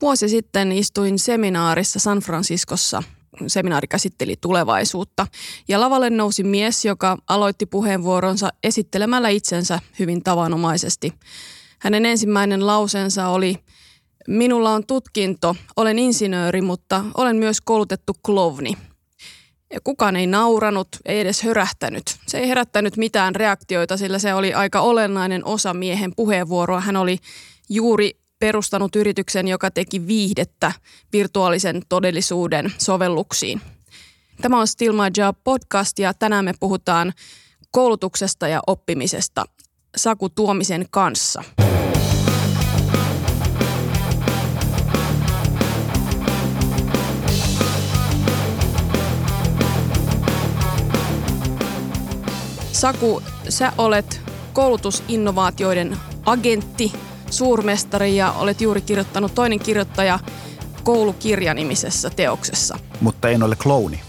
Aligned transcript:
Vuosi 0.00 0.28
sitten 0.28 0.72
istuin 0.72 1.18
seminaarissa 1.18 1.98
San 1.98 2.18
Franciscossa. 2.18 3.02
Seminaari 3.46 3.88
käsitteli 3.88 4.34
tulevaisuutta 4.40 5.26
ja 5.68 5.80
lavalle 5.80 6.10
nousi 6.10 6.42
mies, 6.42 6.84
joka 6.84 7.16
aloitti 7.28 7.66
puheenvuoronsa 7.66 8.48
esittelemällä 8.62 9.28
itsensä 9.28 9.80
hyvin 9.98 10.22
tavanomaisesti. 10.22 11.12
Hänen 11.78 12.06
ensimmäinen 12.06 12.66
lausensa 12.66 13.28
oli– 13.28 13.56
Minulla 14.28 14.70
on 14.70 14.86
tutkinto, 14.86 15.56
olen 15.76 15.98
insinööri, 15.98 16.62
mutta 16.62 17.04
olen 17.14 17.36
myös 17.36 17.60
koulutettu 17.60 18.12
klovni. 18.22 18.76
Ja 19.72 19.80
kukaan 19.84 20.16
ei 20.16 20.26
nauranut, 20.26 20.88
ei 21.04 21.20
edes 21.20 21.42
hörähtänyt. 21.42 22.02
Se 22.26 22.38
ei 22.38 22.48
herättänyt 22.48 22.96
mitään 22.96 23.34
reaktioita, 23.34 23.96
sillä 23.96 24.18
se 24.18 24.34
oli 24.34 24.54
aika 24.54 24.80
olennainen 24.80 25.44
osa 25.44 25.74
miehen 25.74 26.12
puheenvuoroa. 26.16 26.80
Hän 26.80 26.96
oli 26.96 27.18
juuri 27.68 28.10
perustanut 28.38 28.96
yrityksen, 28.96 29.48
joka 29.48 29.70
teki 29.70 30.06
viihdettä 30.06 30.72
virtuaalisen 31.12 31.82
todellisuuden 31.88 32.72
sovelluksiin. 32.78 33.60
Tämä 34.42 34.60
on 34.60 34.66
Still 34.66 34.92
My 34.92 35.10
Job 35.16 35.38
podcast 35.44 35.98
ja 35.98 36.14
tänään 36.14 36.44
me 36.44 36.54
puhutaan 36.60 37.12
koulutuksesta 37.70 38.48
ja 38.48 38.60
oppimisesta 38.66 39.44
Saku 39.96 40.28
Tuomisen 40.28 40.86
kanssa. 40.90 41.44
Saku, 52.72 53.22
sä 53.48 53.72
olet 53.78 54.20
koulutusinnovaatioiden 54.52 55.96
agentti, 56.26 56.92
suurmestari 57.30 58.16
ja 58.16 58.32
olet 58.32 58.60
juuri 58.60 58.80
kirjoittanut 58.80 59.34
toinen 59.34 59.58
kirjoittaja 59.58 60.18
koulukirjanimisessä 60.82 62.10
teoksessa. 62.10 62.78
Mutta 63.00 63.28
en 63.28 63.42
ole 63.42 63.56
klouni. 63.56 64.00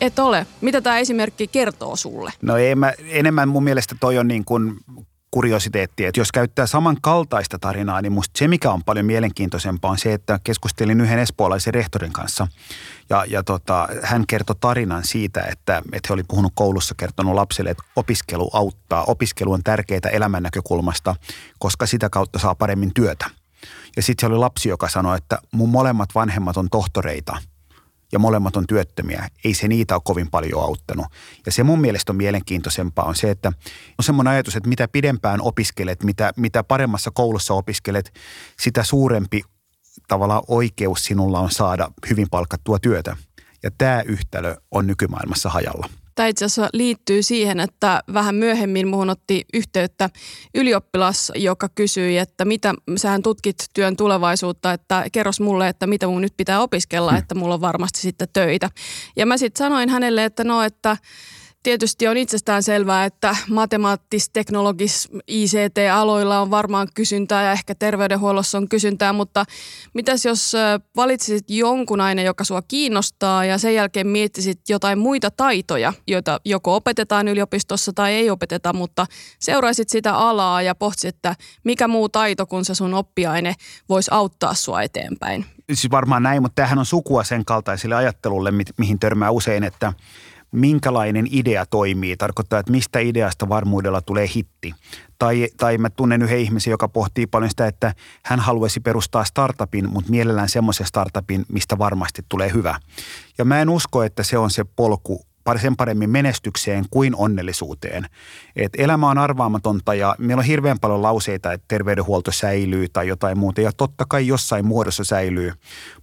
Et 0.00 0.18
ole. 0.18 0.46
Mitä 0.60 0.80
tämä 0.80 0.98
esimerkki 0.98 1.46
kertoo 1.46 1.96
sulle? 1.96 2.32
No 2.42 2.56
ei, 2.56 2.74
mä, 2.74 2.92
enemmän 3.08 3.48
mun 3.48 3.64
mielestä 3.64 3.94
toi 4.00 4.18
on 4.18 4.28
niin 4.28 4.44
kuin 4.44 4.76
kuriositeetti, 5.34 6.04
että 6.04 6.20
jos 6.20 6.32
käyttää 6.32 6.66
samankaltaista 6.66 7.58
tarinaa, 7.58 8.02
niin 8.02 8.12
musta 8.12 8.38
se, 8.38 8.48
mikä 8.48 8.70
on 8.70 8.84
paljon 8.84 9.06
mielenkiintoisempaa, 9.06 9.90
on 9.90 9.98
se, 9.98 10.12
että 10.12 10.40
keskustelin 10.44 11.00
yhden 11.00 11.18
espoolaisen 11.18 11.74
rehtorin 11.74 12.12
kanssa. 12.12 12.48
Ja, 13.10 13.24
ja 13.28 13.42
tota, 13.42 13.88
hän 14.02 14.24
kertoi 14.26 14.56
tarinan 14.60 15.04
siitä, 15.04 15.40
että, 15.40 15.82
että 15.92 16.06
he 16.08 16.14
oli 16.14 16.22
puhunut 16.28 16.52
koulussa, 16.54 16.94
kertonut 16.94 17.34
lapsille, 17.34 17.70
että 17.70 17.82
opiskelu 17.96 18.50
auttaa. 18.52 19.04
Opiskelu 19.04 19.52
on 19.52 19.62
tärkeää 19.62 20.10
elämän 20.12 20.42
näkökulmasta, 20.42 21.16
koska 21.58 21.86
sitä 21.86 22.10
kautta 22.10 22.38
saa 22.38 22.54
paremmin 22.54 22.94
työtä. 22.94 23.26
Ja 23.96 24.02
sitten 24.02 24.22
se 24.22 24.32
oli 24.32 24.38
lapsi, 24.38 24.68
joka 24.68 24.88
sanoi, 24.88 25.16
että 25.16 25.38
mun 25.52 25.68
molemmat 25.68 26.08
vanhemmat 26.14 26.56
on 26.56 26.68
tohtoreita– 26.70 27.36
ja 28.14 28.18
molemmat 28.18 28.56
on 28.56 28.66
työttömiä. 28.66 29.28
Ei 29.44 29.54
se 29.54 29.68
niitä 29.68 29.94
ole 29.94 30.02
kovin 30.04 30.30
paljon 30.30 30.62
auttanut. 30.62 31.06
Ja 31.46 31.52
se 31.52 31.62
mun 31.62 31.80
mielestä 31.80 32.12
on 32.12 32.16
mielenkiintoisempaa 32.16 33.04
on 33.04 33.14
se, 33.14 33.30
että 33.30 33.52
on 33.98 34.04
semmoinen 34.04 34.32
ajatus, 34.32 34.56
että 34.56 34.68
mitä 34.68 34.88
pidempään 34.88 35.40
opiskelet, 35.40 36.02
mitä, 36.02 36.32
mitä 36.36 36.64
paremmassa 36.64 37.10
koulussa 37.10 37.54
opiskelet, 37.54 38.14
sitä 38.60 38.84
suurempi 38.84 39.42
tavallaan 40.08 40.42
oikeus 40.48 41.04
sinulla 41.04 41.40
on 41.40 41.50
saada 41.50 41.90
hyvin 42.10 42.26
palkattua 42.30 42.78
työtä. 42.78 43.16
Ja 43.62 43.70
tämä 43.78 44.02
yhtälö 44.02 44.56
on 44.70 44.86
nykymaailmassa 44.86 45.48
hajalla. 45.48 45.88
Tämä 46.14 46.26
itse 46.26 46.44
asiassa 46.44 46.68
liittyy 46.72 47.22
siihen, 47.22 47.60
että 47.60 48.00
vähän 48.12 48.34
myöhemmin 48.34 48.88
muun 48.88 49.10
otti 49.10 49.44
yhteyttä 49.54 50.10
ylioppilas, 50.54 51.32
joka 51.34 51.68
kysyi, 51.68 52.18
että 52.18 52.44
mitä, 52.44 52.74
sähän 52.96 53.22
tutkit 53.22 53.56
työn 53.74 53.96
tulevaisuutta, 53.96 54.72
että 54.72 55.04
kerros 55.12 55.40
mulle, 55.40 55.68
että 55.68 55.86
mitä 55.86 56.06
mun 56.06 56.22
nyt 56.22 56.36
pitää 56.36 56.60
opiskella, 56.60 57.10
hmm. 57.10 57.18
että 57.18 57.34
mulla 57.34 57.54
on 57.54 57.60
varmasti 57.60 58.00
sitten 58.00 58.28
töitä. 58.32 58.70
Ja 59.16 59.26
mä 59.26 59.36
sitten 59.36 59.58
sanoin 59.58 59.88
hänelle, 59.88 60.24
että 60.24 60.44
no, 60.44 60.62
että 60.62 60.96
Tietysti 61.64 62.08
on 62.08 62.16
itsestään 62.16 62.62
selvää, 62.62 63.04
että 63.04 63.36
matemaattis, 63.50 64.30
teknologis, 64.30 65.08
ICT-aloilla 65.26 66.40
on 66.40 66.50
varmaan 66.50 66.88
kysyntää 66.94 67.42
ja 67.42 67.52
ehkä 67.52 67.74
terveydenhuollossa 67.74 68.58
on 68.58 68.68
kysyntää, 68.68 69.12
mutta 69.12 69.44
mitäs 69.94 70.24
jos 70.24 70.52
valitsisit 70.96 71.50
jonkun 71.50 72.00
aine, 72.00 72.22
joka 72.22 72.44
sua 72.44 72.62
kiinnostaa 72.62 73.44
ja 73.44 73.58
sen 73.58 73.74
jälkeen 73.74 74.06
miettisit 74.06 74.60
jotain 74.68 74.98
muita 74.98 75.30
taitoja, 75.30 75.92
joita 76.06 76.40
joko 76.44 76.76
opetetaan 76.76 77.28
yliopistossa 77.28 77.92
tai 77.92 78.12
ei 78.12 78.30
opeteta, 78.30 78.72
mutta 78.72 79.06
seuraisit 79.38 79.88
sitä 79.88 80.14
alaa 80.14 80.62
ja 80.62 80.74
pohtisit, 80.74 81.14
että 81.14 81.36
mikä 81.64 81.88
muu 81.88 82.08
taito 82.08 82.46
kuin 82.46 82.64
se 82.64 82.74
sun 82.74 82.94
oppiaine 82.94 83.54
voisi 83.88 84.10
auttaa 84.14 84.54
sua 84.54 84.82
eteenpäin. 84.82 85.46
Siis 85.72 85.90
varmaan 85.90 86.22
näin, 86.22 86.42
mutta 86.42 86.54
tämähän 86.54 86.78
on 86.78 86.86
sukua 86.86 87.24
sen 87.24 87.44
kaltaiselle 87.44 87.94
ajattelulle, 87.94 88.52
mihin 88.78 88.98
törmää 88.98 89.30
usein, 89.30 89.64
että– 89.64 89.92
minkälainen 90.54 91.26
idea 91.30 91.66
toimii. 91.66 92.16
Tarkoittaa, 92.16 92.58
että 92.58 92.72
mistä 92.72 92.98
ideasta 92.98 93.48
varmuudella 93.48 94.00
tulee 94.00 94.28
hitti. 94.34 94.74
Tai, 95.18 95.48
tai 95.56 95.78
mä 95.78 95.90
tunnen 95.90 96.22
yhden 96.22 96.38
ihmisen, 96.38 96.70
joka 96.70 96.88
pohtii 96.88 97.26
paljon 97.26 97.50
sitä, 97.50 97.66
että 97.66 97.94
hän 98.24 98.40
haluaisi 98.40 98.80
perustaa 98.80 99.24
startupin, 99.24 99.90
mutta 99.90 100.10
mielellään 100.10 100.48
semmoisen 100.48 100.86
startupin, 100.86 101.44
mistä 101.48 101.78
varmasti 101.78 102.22
tulee 102.28 102.52
hyvä. 102.52 102.80
Ja 103.38 103.44
mä 103.44 103.60
en 103.60 103.68
usko, 103.68 104.02
että 104.02 104.22
se 104.22 104.38
on 104.38 104.50
se 104.50 104.64
polku 104.76 105.26
sen 105.62 105.76
paremmin 105.76 106.10
menestykseen 106.10 106.84
kuin 106.90 107.16
onnellisuuteen. 107.16 108.06
Et 108.56 108.72
elämä 108.78 109.10
on 109.10 109.18
arvaamatonta 109.18 109.94
ja 109.94 110.14
meillä 110.18 110.40
on 110.40 110.46
hirveän 110.46 110.78
paljon 110.80 111.02
lauseita, 111.02 111.52
että 111.52 111.64
terveydenhuolto 111.68 112.32
säilyy 112.32 112.88
tai 112.88 113.08
jotain 113.08 113.38
muuta. 113.38 113.60
Ja 113.60 113.72
totta 113.76 114.04
kai 114.08 114.26
jossain 114.26 114.66
muodossa 114.66 115.04
säilyy, 115.04 115.52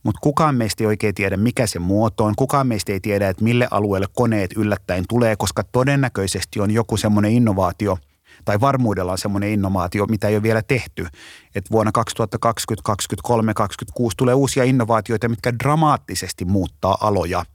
mutta 0.04 0.20
kukaan 0.22 0.56
meistä 0.56 0.84
ei 0.84 0.88
oikein 0.88 1.16
tiedä, 1.16 1.38
mikä 1.38 1.68
se 1.68 1.80
muoto 1.80 2.26
on. 2.26 2.34
Kukaan 2.36 2.68
meistä 2.68 2.92
ei 2.92 3.00
tiedä, 3.00 3.30
että 3.30 3.44
mille 3.44 3.68
alueelle 3.72 4.08
koneet 4.16 4.52
yllättäen 4.58 5.06
tulee, 5.10 5.36
koska 5.36 5.64
todennäköisesti 5.64 6.60
on 6.60 6.72
joku 6.72 6.98
semmoinen 6.98 7.32
innovaatio– 7.32 7.98
tai 8.46 8.60
varmuudella 8.62 9.12
on 9.12 9.18
semmoinen 9.18 9.50
innovaatio, 9.50 10.06
mitä 10.06 10.28
ei 10.28 10.36
ole 10.36 10.44
vielä 10.44 10.62
tehty. 10.62 11.08
Että 11.56 11.72
vuonna 11.72 11.92
2020, 11.92 12.84
2023, 12.84 13.54
2026 13.54 14.18
tulee 14.18 14.34
uusia 14.34 14.64
innovaatioita, 14.64 15.30
mitkä 15.30 15.60
dramaattisesti 15.60 16.46
muuttaa 16.46 16.98
aloja. 17.02 17.46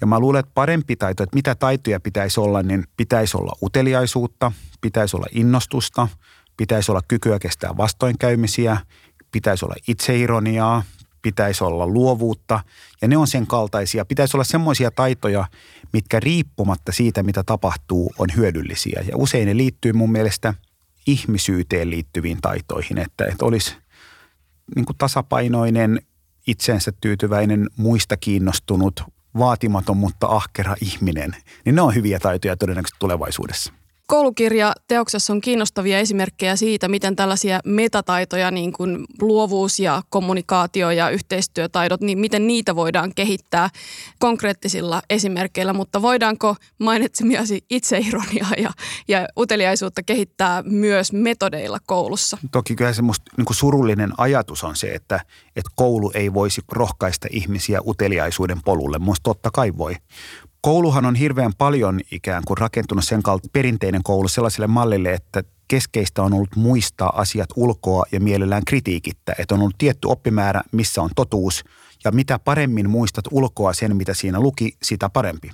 Ja 0.00 0.06
mä 0.06 0.20
luulen, 0.20 0.40
että 0.40 0.52
parempi 0.54 0.96
taito, 0.96 1.22
että 1.22 1.36
mitä 1.36 1.54
taitoja 1.54 2.00
pitäisi 2.00 2.40
olla, 2.40 2.62
niin 2.62 2.84
pitäisi 2.96 3.36
olla 3.36 3.52
uteliaisuutta, 3.62 4.52
pitäisi 4.80 5.16
olla 5.16 5.26
innostusta, 5.32 6.08
pitäisi 6.56 6.90
olla 6.90 7.02
kykyä 7.08 7.38
kestää 7.38 7.76
vastoinkäymisiä, 7.76 8.76
pitäisi 9.32 9.64
olla 9.64 9.74
itseironiaa, 9.88 10.82
pitäisi 11.28 11.64
olla 11.64 11.86
luovuutta 11.86 12.60
ja 13.02 13.08
ne 13.08 13.16
on 13.16 13.26
sen 13.26 13.46
kaltaisia. 13.46 14.04
Pitäisi 14.04 14.36
olla 14.36 14.44
semmoisia 14.44 14.90
taitoja, 14.90 15.44
mitkä 15.92 16.20
riippumatta 16.20 16.92
siitä, 16.92 17.22
mitä 17.22 17.42
tapahtuu, 17.42 18.12
on 18.18 18.28
hyödyllisiä. 18.36 19.04
Ja 19.08 19.16
usein 19.16 19.46
ne 19.46 19.56
liittyy 19.56 19.92
mun 19.92 20.12
mielestä 20.12 20.54
ihmisyyteen 21.06 21.90
liittyviin 21.90 22.38
taitoihin, 22.40 22.98
että, 22.98 23.24
että 23.24 23.44
olisi 23.44 23.76
niin 24.76 24.84
kuin 24.84 24.96
tasapainoinen, 24.96 26.00
itsensä 26.46 26.92
tyytyväinen, 27.00 27.68
muista 27.76 28.16
kiinnostunut, 28.16 29.02
vaatimaton, 29.38 29.96
mutta 29.96 30.26
ahkera 30.26 30.76
ihminen. 30.80 31.36
Niin 31.64 31.74
ne 31.74 31.82
on 31.82 31.94
hyviä 31.94 32.18
taitoja 32.18 32.56
todennäköisesti 32.56 32.98
tulevaisuudessa. 32.98 33.72
Koulukirja 34.10 34.72
teoksessa 34.86 35.32
on 35.32 35.40
kiinnostavia 35.40 35.98
esimerkkejä 35.98 36.56
siitä, 36.56 36.88
miten 36.88 37.16
tällaisia 37.16 37.60
metataitoja, 37.64 38.50
niin 38.50 38.72
kuin 38.72 39.04
luovuus 39.20 39.78
ja 39.80 40.02
kommunikaatio 40.10 40.90
ja 40.90 41.10
yhteistyötaidot, 41.10 42.00
niin 42.00 42.18
miten 42.18 42.46
niitä 42.46 42.76
voidaan 42.76 43.14
kehittää 43.14 43.70
konkreettisilla 44.18 45.02
esimerkkeillä, 45.10 45.72
mutta 45.72 46.02
voidaanko 46.02 46.56
mainitsemiasi 46.78 47.64
itseironiaa 47.70 48.52
ja, 48.58 48.70
ja 49.08 49.28
uteliaisuutta 49.38 50.02
kehittää 50.02 50.62
myös 50.62 51.12
metodeilla 51.12 51.78
koulussa? 51.86 52.38
Toki 52.52 52.76
kyllä 52.76 52.92
se 52.92 53.02
musta 53.02 53.30
niin 53.36 53.46
surullinen 53.50 54.12
ajatus 54.18 54.64
on 54.64 54.76
se, 54.76 54.94
että, 54.94 55.20
että 55.56 55.70
koulu 55.74 56.10
ei 56.14 56.34
voisi 56.34 56.60
rohkaista 56.72 57.28
ihmisiä 57.30 57.80
uteliaisuuden 57.86 58.62
polulle. 58.64 58.98
Musta 58.98 59.22
totta 59.22 59.50
kai 59.50 59.72
voi, 59.76 59.94
kouluhan 60.60 61.06
on 61.06 61.14
hirveän 61.14 61.52
paljon 61.58 62.00
ikään 62.12 62.42
kuin 62.46 62.58
rakentunut 62.58 63.04
sen 63.04 63.22
kautta 63.22 63.48
perinteinen 63.52 64.02
koulu 64.02 64.28
sellaiselle 64.28 64.66
mallille, 64.66 65.12
että 65.12 65.44
keskeistä 65.68 66.22
on 66.22 66.34
ollut 66.34 66.56
muistaa 66.56 67.20
asiat 67.20 67.48
ulkoa 67.56 68.04
ja 68.12 68.20
mielellään 68.20 68.64
kritiikittä. 68.64 69.34
Että 69.38 69.54
on 69.54 69.60
ollut 69.60 69.78
tietty 69.78 70.08
oppimäärä, 70.08 70.62
missä 70.72 71.02
on 71.02 71.10
totuus 71.16 71.64
ja 72.04 72.12
mitä 72.12 72.38
paremmin 72.38 72.90
muistat 72.90 73.24
ulkoa 73.30 73.72
sen, 73.72 73.96
mitä 73.96 74.14
siinä 74.14 74.40
luki, 74.40 74.76
sitä 74.82 75.08
parempi. 75.08 75.50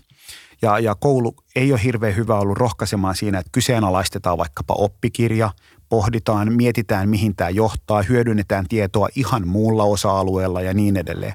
Ja, 0.62 0.78
ja 0.78 0.94
koulu 0.94 1.34
ei 1.56 1.72
ole 1.72 1.84
hirveän 1.84 2.16
hyvä 2.16 2.38
ollut 2.38 2.58
rohkaisemaan 2.58 3.16
siinä, 3.16 3.38
että 3.38 3.50
kyseenalaistetaan 3.52 4.38
vaikkapa 4.38 4.74
oppikirja, 4.74 5.50
pohditaan, 5.88 6.52
mietitään 6.52 7.08
mihin 7.08 7.36
tämä 7.36 7.50
johtaa, 7.50 8.02
hyödynnetään 8.02 8.68
tietoa 8.68 9.08
ihan 9.16 9.48
muulla 9.48 9.84
osa-alueella 9.84 10.60
ja 10.60 10.74
niin 10.74 10.96
edelleen. 10.96 11.34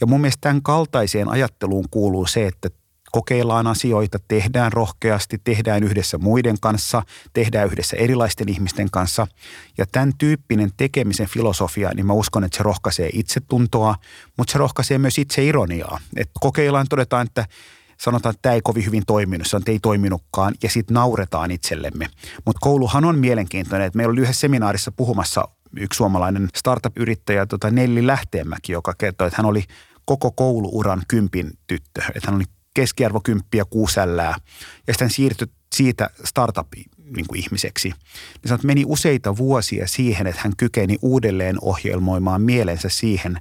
Ja 0.00 0.06
mun 0.06 0.20
mielestä 0.20 0.40
tämän 0.40 0.62
kaltaiseen 0.62 1.28
ajatteluun 1.28 1.84
kuuluu 1.90 2.26
se, 2.26 2.46
että 2.46 2.68
kokeillaan 3.12 3.66
asioita, 3.66 4.18
tehdään 4.28 4.72
rohkeasti, 4.72 5.40
tehdään 5.44 5.82
yhdessä 5.82 6.18
muiden 6.18 6.56
kanssa, 6.60 7.02
tehdään 7.32 7.66
yhdessä 7.66 7.96
erilaisten 7.96 8.48
ihmisten 8.48 8.90
kanssa. 8.90 9.26
Ja 9.78 9.86
tämän 9.92 10.12
tyyppinen 10.18 10.70
tekemisen 10.76 11.28
filosofia, 11.28 11.90
niin 11.94 12.06
mä 12.06 12.12
uskon, 12.12 12.44
että 12.44 12.56
se 12.56 12.62
rohkaisee 12.62 13.10
itsetuntoa, 13.12 13.94
mutta 14.36 14.52
se 14.52 14.58
rohkaisee 14.58 14.98
myös 14.98 15.18
itse 15.18 15.44
ironiaa. 15.44 16.00
Et 16.16 16.30
kokeillaan, 16.40 16.86
todetaan, 16.90 17.26
että 17.26 17.46
sanotaan, 18.00 18.30
että 18.30 18.42
tämä 18.42 18.54
ei 18.54 18.60
kovin 18.64 18.86
hyvin 18.86 19.02
toiminut, 19.06 19.46
se 19.46 19.56
on, 19.56 19.60
että 19.60 19.72
ei 19.72 19.78
toiminutkaan, 19.78 20.54
ja 20.62 20.70
sitten 20.70 20.94
nauretaan 20.94 21.50
itsellemme. 21.50 22.06
Mutta 22.44 22.60
kouluhan 22.60 23.04
on 23.04 23.18
mielenkiintoinen, 23.18 23.86
että 23.86 23.96
meillä 23.96 24.12
oli 24.12 24.20
yhdessä 24.20 24.40
seminaarissa 24.40 24.92
puhumassa 24.92 25.48
yksi 25.76 25.96
suomalainen 25.96 26.48
startup-yrittäjä 26.56 27.46
tota 27.46 27.70
Nelli 27.70 28.06
Lähteenmäki, 28.06 28.72
joka 28.72 28.94
kertoi, 28.98 29.26
että 29.26 29.36
hän 29.36 29.46
oli 29.46 29.64
koko 30.04 30.32
kouluuran 30.32 31.02
kympin 31.08 31.50
tyttö. 31.66 32.02
Että 32.14 32.30
hän 32.30 32.36
oli 32.36 32.44
keskiarvo 32.78 33.20
kymppiä 33.20 33.64
kuusällää 33.64 34.34
ja 34.86 34.92
sitten 34.92 35.10
siirtyi 35.10 35.48
siitä 35.74 36.10
startup-ihmiseksi. 36.24 37.88
Niin 37.88 37.98
sanoi, 38.44 38.54
että 38.54 38.66
meni 38.66 38.84
useita 38.86 39.36
vuosia 39.36 39.86
siihen, 39.86 40.26
että 40.26 40.40
hän 40.44 40.52
kykeni 40.56 40.98
uudelleen 41.02 41.56
ohjelmoimaan 41.62 42.42
mielensä 42.42 42.88
siihen, 42.88 43.38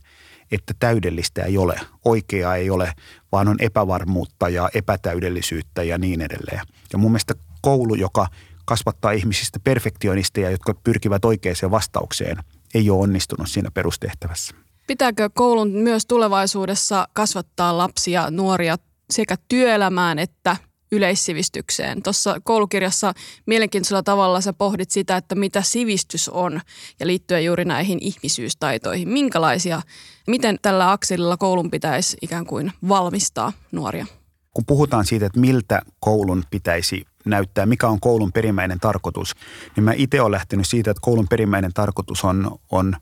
että 0.51 0.73
täydellistä 0.79 1.43
ei 1.43 1.57
ole, 1.57 1.79
oikeaa 2.05 2.55
ei 2.55 2.69
ole, 2.69 2.93
vaan 3.31 3.47
on 3.47 3.55
epävarmuutta 3.59 4.49
ja 4.49 4.69
epätäydellisyyttä 4.73 5.83
ja 5.83 5.97
niin 5.97 6.21
edelleen. 6.21 6.61
Ja 6.93 6.99
mun 6.99 7.11
mielestä 7.11 7.33
koulu, 7.61 7.95
joka 7.95 8.27
kasvattaa 8.65 9.11
ihmisistä 9.11 9.59
perfektionisteja, 9.63 10.51
jotka 10.51 10.73
pyrkivät 10.73 11.25
oikeaan 11.25 11.71
vastaukseen, 11.71 12.37
ei 12.73 12.89
ole 12.89 13.01
onnistunut 13.01 13.49
siinä 13.49 13.71
perustehtävässä. 13.71 14.55
Pitääkö 14.87 15.29
koulun 15.33 15.69
myös 15.69 16.05
tulevaisuudessa 16.05 17.07
kasvattaa 17.13 17.77
lapsia, 17.77 18.31
nuoria 18.31 18.77
sekä 19.09 19.35
työelämään 19.47 20.19
että 20.19 20.57
yleissivistykseen. 20.91 22.03
Tuossa 22.03 22.41
koulukirjassa 22.43 23.13
mielenkiintoisella 23.45 24.03
tavalla 24.03 24.41
sä 24.41 24.53
pohdit 24.53 24.91
sitä, 24.91 25.17
että 25.17 25.35
mitä 25.35 25.61
sivistys 25.61 26.29
on 26.29 26.61
ja 26.99 27.07
liittyen 27.07 27.45
juuri 27.45 27.65
näihin 27.65 27.97
ihmisyystaitoihin. 28.01 29.09
Minkälaisia, 29.09 29.81
miten 30.27 30.57
tällä 30.61 30.91
akselilla 30.91 31.37
koulun 31.37 31.71
pitäisi 31.71 32.17
ikään 32.21 32.45
kuin 32.45 32.71
valmistaa 32.87 33.53
nuoria? 33.71 34.05
Kun 34.53 34.65
puhutaan 34.65 35.05
siitä, 35.05 35.25
että 35.25 35.39
miltä 35.39 35.81
koulun 35.99 36.43
pitäisi 36.49 37.05
näyttää, 37.25 37.65
mikä 37.65 37.87
on 37.87 37.99
koulun 37.99 38.31
perimmäinen 38.31 38.79
tarkoitus, 38.79 39.35
niin 39.75 39.83
mä 39.83 39.93
itse 39.95 40.21
olen 40.21 40.31
lähtenyt 40.31 40.67
siitä, 40.67 40.91
että 40.91 41.01
koulun 41.01 41.27
perimmäinen 41.27 41.73
tarkoitus 41.73 42.23
on, 42.23 42.59
on– 42.71 42.95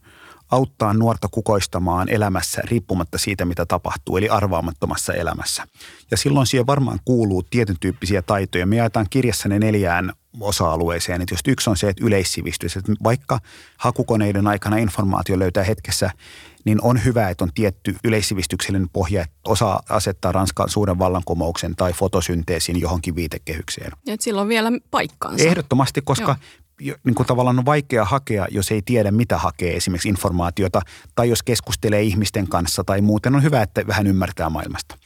auttaa 0.52 0.94
nuorta 0.94 1.28
kukoistamaan 1.32 2.10
elämässä 2.10 2.62
riippumatta 2.66 3.18
siitä, 3.18 3.46
mitä 3.46 3.66
tapahtuu, 3.66 4.18
eli 4.18 4.30
arvaamattomassa 4.30 5.14
elämässä. 5.14 5.68
Ja 6.12 6.18
silloin 6.18 6.48
siihen 6.48 6.68
varmaan 6.68 7.00
kuuluu 7.06 7.44
tietyn 7.44 7.76
tyyppisiä 7.80 8.22
taitoja. 8.22 8.66
Me 8.66 8.76
jaetaan 8.76 9.08
kirjassa 9.10 9.50
ne 9.50 9.60
neljään 9.60 10.14
osa-alueeseen. 10.40 11.22
Että 11.22 11.34
just 11.34 11.48
yksi 11.48 11.70
on 11.70 11.78
se, 11.78 11.90
että 11.90 12.06
yleissivistys, 12.06 12.78
että 12.78 12.92
vaikka 13.04 13.40
hakukoneiden 13.78 14.48
aikana 14.48 14.78
informaatio 14.78 15.40
löytää 15.40 15.64
hetkessä, 15.64 16.12
niin 16.66 16.82
on 16.82 17.04
hyvä, 17.06 17.30
että 17.30 17.44
on 17.44 17.52
tietty 17.56 17.96
yleissivistyksellinen 18.04 18.90
pohja, 18.90 19.22
että 19.22 19.36
osa 19.46 19.80
asettaa 19.90 20.32
Ranskan 20.32 20.70
suuren 20.70 21.00
vallankumouksen 21.00 21.76
tai 21.76 21.94
fotosynteesin 21.94 22.82
johonkin 22.82 23.16
viitekehykseen. 23.16 23.92
Ja 24.06 24.42
on 24.42 24.48
vielä 24.48 24.72
paikkaansa. 24.92 25.44
Ehdottomasti, 25.44 26.02
koska 26.02 26.32
Joo 26.32 26.65
niin 26.80 27.16
kuin 27.16 27.28
tavallaan 27.28 27.60
on 27.60 27.66
vaikea 27.66 28.06
hakea, 28.06 28.48
jos 28.52 28.72
ei 28.72 28.82
tiedä, 28.82 29.12
mitä 29.12 29.38
hakee 29.38 29.76
esimerkiksi 29.76 30.10
informaatiota, 30.10 30.82
tai 31.16 31.30
jos 31.30 31.44
keskustelee 31.44 32.02
ihmisten 32.02 32.48
kanssa 32.48 32.84
tai 32.84 33.02
muuten 33.02 33.36
on 33.36 33.44
hyvä, 33.44 33.62
että 33.62 33.88
vähän 33.88 34.08
ymmärtää 34.08 34.50
maailmasta. 34.50 34.98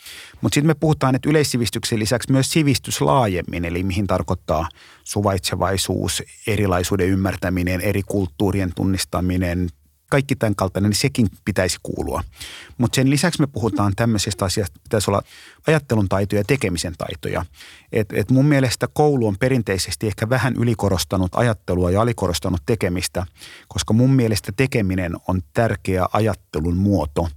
Mutta 0.41 0.55
sitten 0.55 0.67
me 0.67 0.75
puhutaan, 0.75 1.15
että 1.15 1.29
yleissivistyksen 1.29 1.99
lisäksi 1.99 2.31
myös 2.31 2.51
sivistys 2.51 3.01
laajemmin, 3.01 3.65
eli 3.65 3.83
mihin 3.83 4.07
tarkoittaa 4.07 4.69
suvaitsevaisuus, 5.03 6.23
erilaisuuden 6.47 7.07
ymmärtäminen, 7.07 7.81
eri 7.81 8.03
kulttuurien 8.03 8.71
tunnistaminen, 8.75 9.69
kaikki 10.09 10.35
tämän 10.35 10.55
kaltainen, 10.55 10.89
niin 10.89 10.97
sekin 10.97 11.27
pitäisi 11.45 11.77
kuulua. 11.83 12.23
Mutta 12.77 12.95
sen 12.95 13.09
lisäksi 13.09 13.41
me 13.41 13.47
puhutaan 13.47 13.93
tämmöisistä 13.95 14.45
asioista, 14.45 14.79
pitäisi 14.83 15.11
olla 15.11 15.21
ajattelun 15.67 16.09
taitoja 16.09 16.39
ja 16.39 16.43
tekemisen 16.43 16.93
taitoja. 16.97 17.45
Et, 17.91 18.13
et 18.13 18.31
mun 18.31 18.45
mielestä 18.45 18.87
koulu 18.93 19.27
on 19.27 19.37
perinteisesti 19.37 20.07
ehkä 20.07 20.29
vähän 20.29 20.55
ylikorostanut 20.55 21.35
ajattelua 21.35 21.91
ja 21.91 22.01
alikorostanut 22.01 22.61
tekemistä, 22.65 23.25
koska 23.67 23.93
mun 23.93 24.11
mielestä 24.11 24.51
tekeminen 24.57 25.15
on 25.27 25.41
tärkeä 25.53 26.05
ajattelun 26.13 26.77
muoto. 26.77 27.29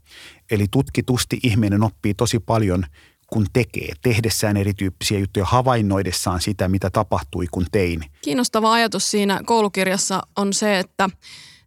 Eli 0.50 0.66
tutkitusti 0.70 1.40
ihminen 1.42 1.82
oppii 1.82 2.14
tosi 2.14 2.38
paljon 2.38 2.86
kun 3.32 3.46
tekee, 3.52 3.92
tehdessään 4.02 4.56
erityyppisiä 4.56 5.18
juttuja, 5.18 5.44
havainnoidessaan 5.44 6.40
sitä, 6.40 6.68
mitä 6.68 6.90
tapahtui, 6.90 7.46
kun 7.50 7.66
tein. 7.72 8.04
Kiinnostava 8.22 8.72
ajatus 8.72 9.10
siinä 9.10 9.40
koulukirjassa 9.44 10.22
on 10.36 10.52
se, 10.52 10.78
että 10.78 11.10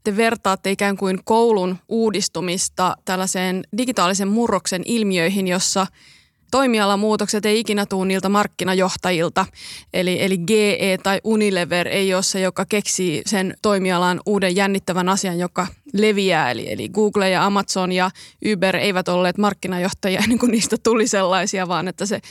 te 0.06 0.18
vertaatte 0.18 0.72
ikään 0.72 0.98
kuin 0.98 1.20
koulun 1.24 1.78
uudistumista 1.90 2.98
tällaiseen 3.06 3.64
digitaalisen 3.78 4.28
murroksen 4.28 4.82
ilmiöihin, 4.86 5.48
jossa 5.48 5.88
toimialamuutokset 6.56 7.46
ei 7.46 7.60
ikinä 7.60 7.86
tule 7.86 8.06
niiltä 8.06 8.30
markkinajohtajilta. 8.30 9.46
Eli, 9.94 10.24
eli 10.24 10.38
GE 10.38 10.98
tai 11.04 11.20
Unilever 11.24 11.88
ei 11.88 12.14
ole 12.14 12.24
se, 12.24 12.40
joka 12.40 12.66
keksii 12.66 13.22
sen 13.26 13.54
toimialan 13.62 14.22
uuden 14.26 14.56
jännittävän 14.56 15.10
asian, 15.10 15.40
joka 15.40 15.68
leviää. 15.94 16.52
Eli, 16.52 16.72
eli 16.72 16.90
Google 16.90 17.30
ja 17.30 17.46
Amazon 17.46 17.92
ja 17.92 18.12
Uber 18.54 18.76
eivät 18.76 19.08
olleet 19.08 19.38
markkinajohtajia 19.38 20.20
ennen 20.24 20.40
kuin 20.40 20.52
niistä 20.52 20.78
tuli 20.84 21.08
sellaisia, 21.08 21.68
vaan 21.68 21.88
että 21.88 22.06
se 22.06 22.22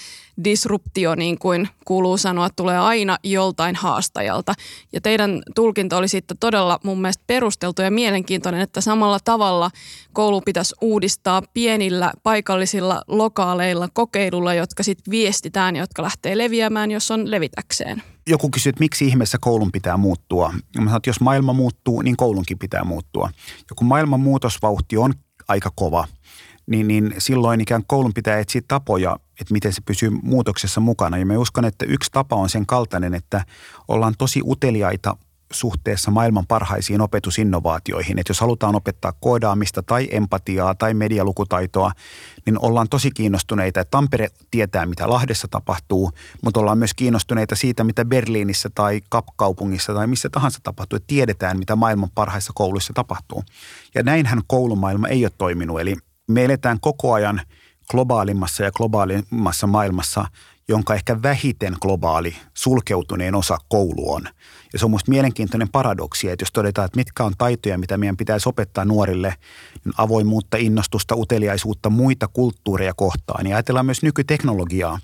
disruptio, 0.44 1.14
niin 1.14 1.38
kuin 1.38 1.68
kuuluu 1.84 2.16
sanoa, 2.16 2.48
tulee 2.56 2.78
aina 2.78 3.18
joltain 3.22 3.76
haastajalta. 3.76 4.54
Ja 4.92 5.00
teidän 5.00 5.42
tulkinta 5.54 5.96
oli 5.96 6.08
sitten 6.08 6.38
todella 6.38 6.80
mun 6.84 7.00
mielestä 7.00 7.24
perusteltu 7.26 7.82
ja 7.82 7.90
mielenkiintoinen, 7.90 8.60
että 8.60 8.80
samalla 8.80 9.18
tavalla 9.24 9.70
koulu 10.14 10.40
pitäisi 10.40 10.74
uudistaa 10.80 11.42
pienillä 11.54 12.12
paikallisilla 12.22 13.02
lokaaleilla 13.08 13.88
kokeilulla, 13.92 14.54
jotka 14.54 14.82
sitten 14.82 15.10
viestitään, 15.10 15.76
jotka 15.76 16.02
lähtee 16.02 16.38
leviämään, 16.38 16.90
jos 16.90 17.10
on 17.10 17.30
levitäkseen. 17.30 18.02
Joku 18.26 18.50
kysyy, 18.50 18.70
että 18.70 18.80
miksi 18.80 19.06
ihmeessä 19.06 19.38
koulun 19.40 19.72
pitää 19.72 19.96
muuttua. 19.96 20.52
Mä 20.52 20.84
sanon, 20.84 20.96
että 20.96 21.10
jos 21.10 21.20
maailma 21.20 21.52
muuttuu, 21.52 22.02
niin 22.02 22.16
koulunkin 22.16 22.58
pitää 22.58 22.84
muuttua. 22.84 23.30
Ja 23.58 23.74
kun 23.76 23.86
maailman 23.86 24.20
muutosvauhti 24.20 24.96
on 24.96 25.14
aika 25.48 25.70
kova, 25.74 26.06
niin, 26.66 26.88
niin 26.88 27.14
silloin 27.18 27.60
ikään 27.60 27.82
koulun 27.86 28.14
pitää 28.14 28.38
etsiä 28.38 28.62
tapoja, 28.68 29.16
että 29.40 29.52
miten 29.52 29.72
se 29.72 29.80
pysyy 29.86 30.10
muutoksessa 30.10 30.80
mukana. 30.80 31.18
Ja 31.18 31.26
mä 31.26 31.38
uskon, 31.38 31.64
että 31.64 31.84
yksi 31.84 32.10
tapa 32.12 32.36
on 32.36 32.48
sen 32.48 32.66
kaltainen, 32.66 33.14
että 33.14 33.44
ollaan 33.88 34.14
tosi 34.18 34.40
uteliaita 34.44 35.16
suhteessa 35.52 36.10
maailman 36.10 36.46
parhaisiin 36.46 37.00
opetusinnovaatioihin. 37.00 38.18
Että 38.18 38.30
jos 38.30 38.40
halutaan 38.40 38.74
opettaa 38.74 39.12
koodaamista 39.20 39.82
tai 39.82 40.08
empatiaa 40.10 40.74
tai 40.74 40.94
medialukutaitoa, 40.94 41.92
niin 42.46 42.58
ollaan 42.58 42.88
tosi 42.88 43.10
kiinnostuneita. 43.10 43.80
Että 43.80 43.90
Tampere 43.90 44.28
tietää, 44.50 44.86
mitä 44.86 45.08
Lahdessa 45.08 45.48
tapahtuu, 45.50 46.10
mutta 46.42 46.60
ollaan 46.60 46.78
myös 46.78 46.94
kiinnostuneita 46.94 47.56
siitä, 47.56 47.84
mitä 47.84 48.04
Berliinissä 48.04 48.70
tai 48.74 49.00
Kapkaupungissa 49.08 49.94
tai 49.94 50.06
missä 50.06 50.28
tahansa 50.30 50.58
tapahtuu. 50.62 50.96
Että 50.96 51.06
tiedetään, 51.06 51.58
mitä 51.58 51.76
maailman 51.76 52.10
parhaissa 52.14 52.52
kouluissa 52.54 52.92
tapahtuu. 52.92 53.44
Ja 53.94 54.02
näinhän 54.02 54.42
koulumaailma 54.46 55.08
ei 55.08 55.24
ole 55.24 55.32
toiminut. 55.38 55.80
Eli 55.80 55.96
me 56.28 56.44
eletään 56.44 56.80
koko 56.80 57.12
ajan 57.12 57.40
globaalimmassa 57.90 58.64
ja 58.64 58.72
globaalimmassa 58.72 59.66
maailmassa, 59.66 60.26
jonka 60.68 60.94
ehkä 60.94 61.22
vähiten 61.22 61.76
globaali 61.80 62.36
sulkeutuneen 62.54 63.34
osa 63.34 63.58
koulu 63.68 64.12
on. 64.12 64.22
Ja 64.72 64.78
se 64.78 64.84
on 64.84 64.90
minusta 64.90 65.10
mielenkiintoinen 65.10 65.68
paradoksi, 65.68 66.30
että 66.30 66.42
jos 66.42 66.52
todetaan, 66.52 66.86
että 66.86 66.96
mitkä 66.96 67.24
on 67.24 67.32
taitoja, 67.38 67.78
mitä 67.78 67.96
meidän 67.96 68.16
pitäisi 68.16 68.48
opettaa 68.48 68.84
nuorille, 68.84 69.34
niin 69.84 69.94
avoimuutta, 69.98 70.56
innostusta, 70.56 71.16
uteliaisuutta, 71.16 71.90
muita 71.90 72.28
kulttuureja 72.28 72.94
kohtaan. 72.94 73.46
Ja 73.46 73.56
ajatellaan 73.56 73.86
myös 73.86 74.02
nykyteknologiaa 74.02 74.98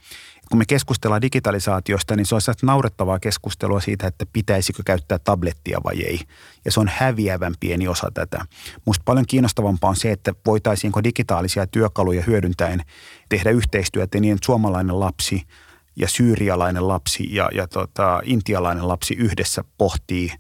kun 0.51 0.59
me 0.59 0.65
keskustellaan 0.67 1.23
digitalisaatiosta, 1.23 2.17
niin 2.17 2.27
se 2.27 2.35
on 2.35 2.41
naurettavaa 2.63 3.19
keskustelua 3.19 3.81
siitä, 3.81 4.07
että 4.07 4.27
pitäisikö 4.33 4.83
käyttää 4.87 5.19
tablettia 5.19 5.81
vai 5.85 6.03
ei. 6.03 6.21
Ja 6.65 6.73
se 6.73 6.81
on 6.81 6.91
häviävän 6.95 7.55
pieni 7.61 7.89
osa 7.89 8.11
tätä. 8.15 8.45
Minusta 8.87 9.03
paljon 9.05 9.27
kiinnostavampaa 9.27 9.91
on 9.91 9.97
se, 9.97 10.11
että 10.13 10.35
voitaisiinko 10.47 11.05
digitaalisia 11.05 11.67
työkaluja 11.67 12.23
hyödyntäen 12.23 12.83
tehdä 13.29 13.51
yhteistyötä 13.51 14.21
niin, 14.21 14.35
että 14.35 14.47
suomalainen 14.47 15.01
lapsi 15.01 15.43
ja 15.97 16.09
syyrialainen 16.09 16.89
lapsi 16.89 17.35
ja, 17.35 17.51
ja 17.55 17.69
tota, 17.69 18.21
intialainen 18.25 18.89
lapsi 18.89 19.15
yhdessä 19.15 19.65
pohtii, 19.79 20.33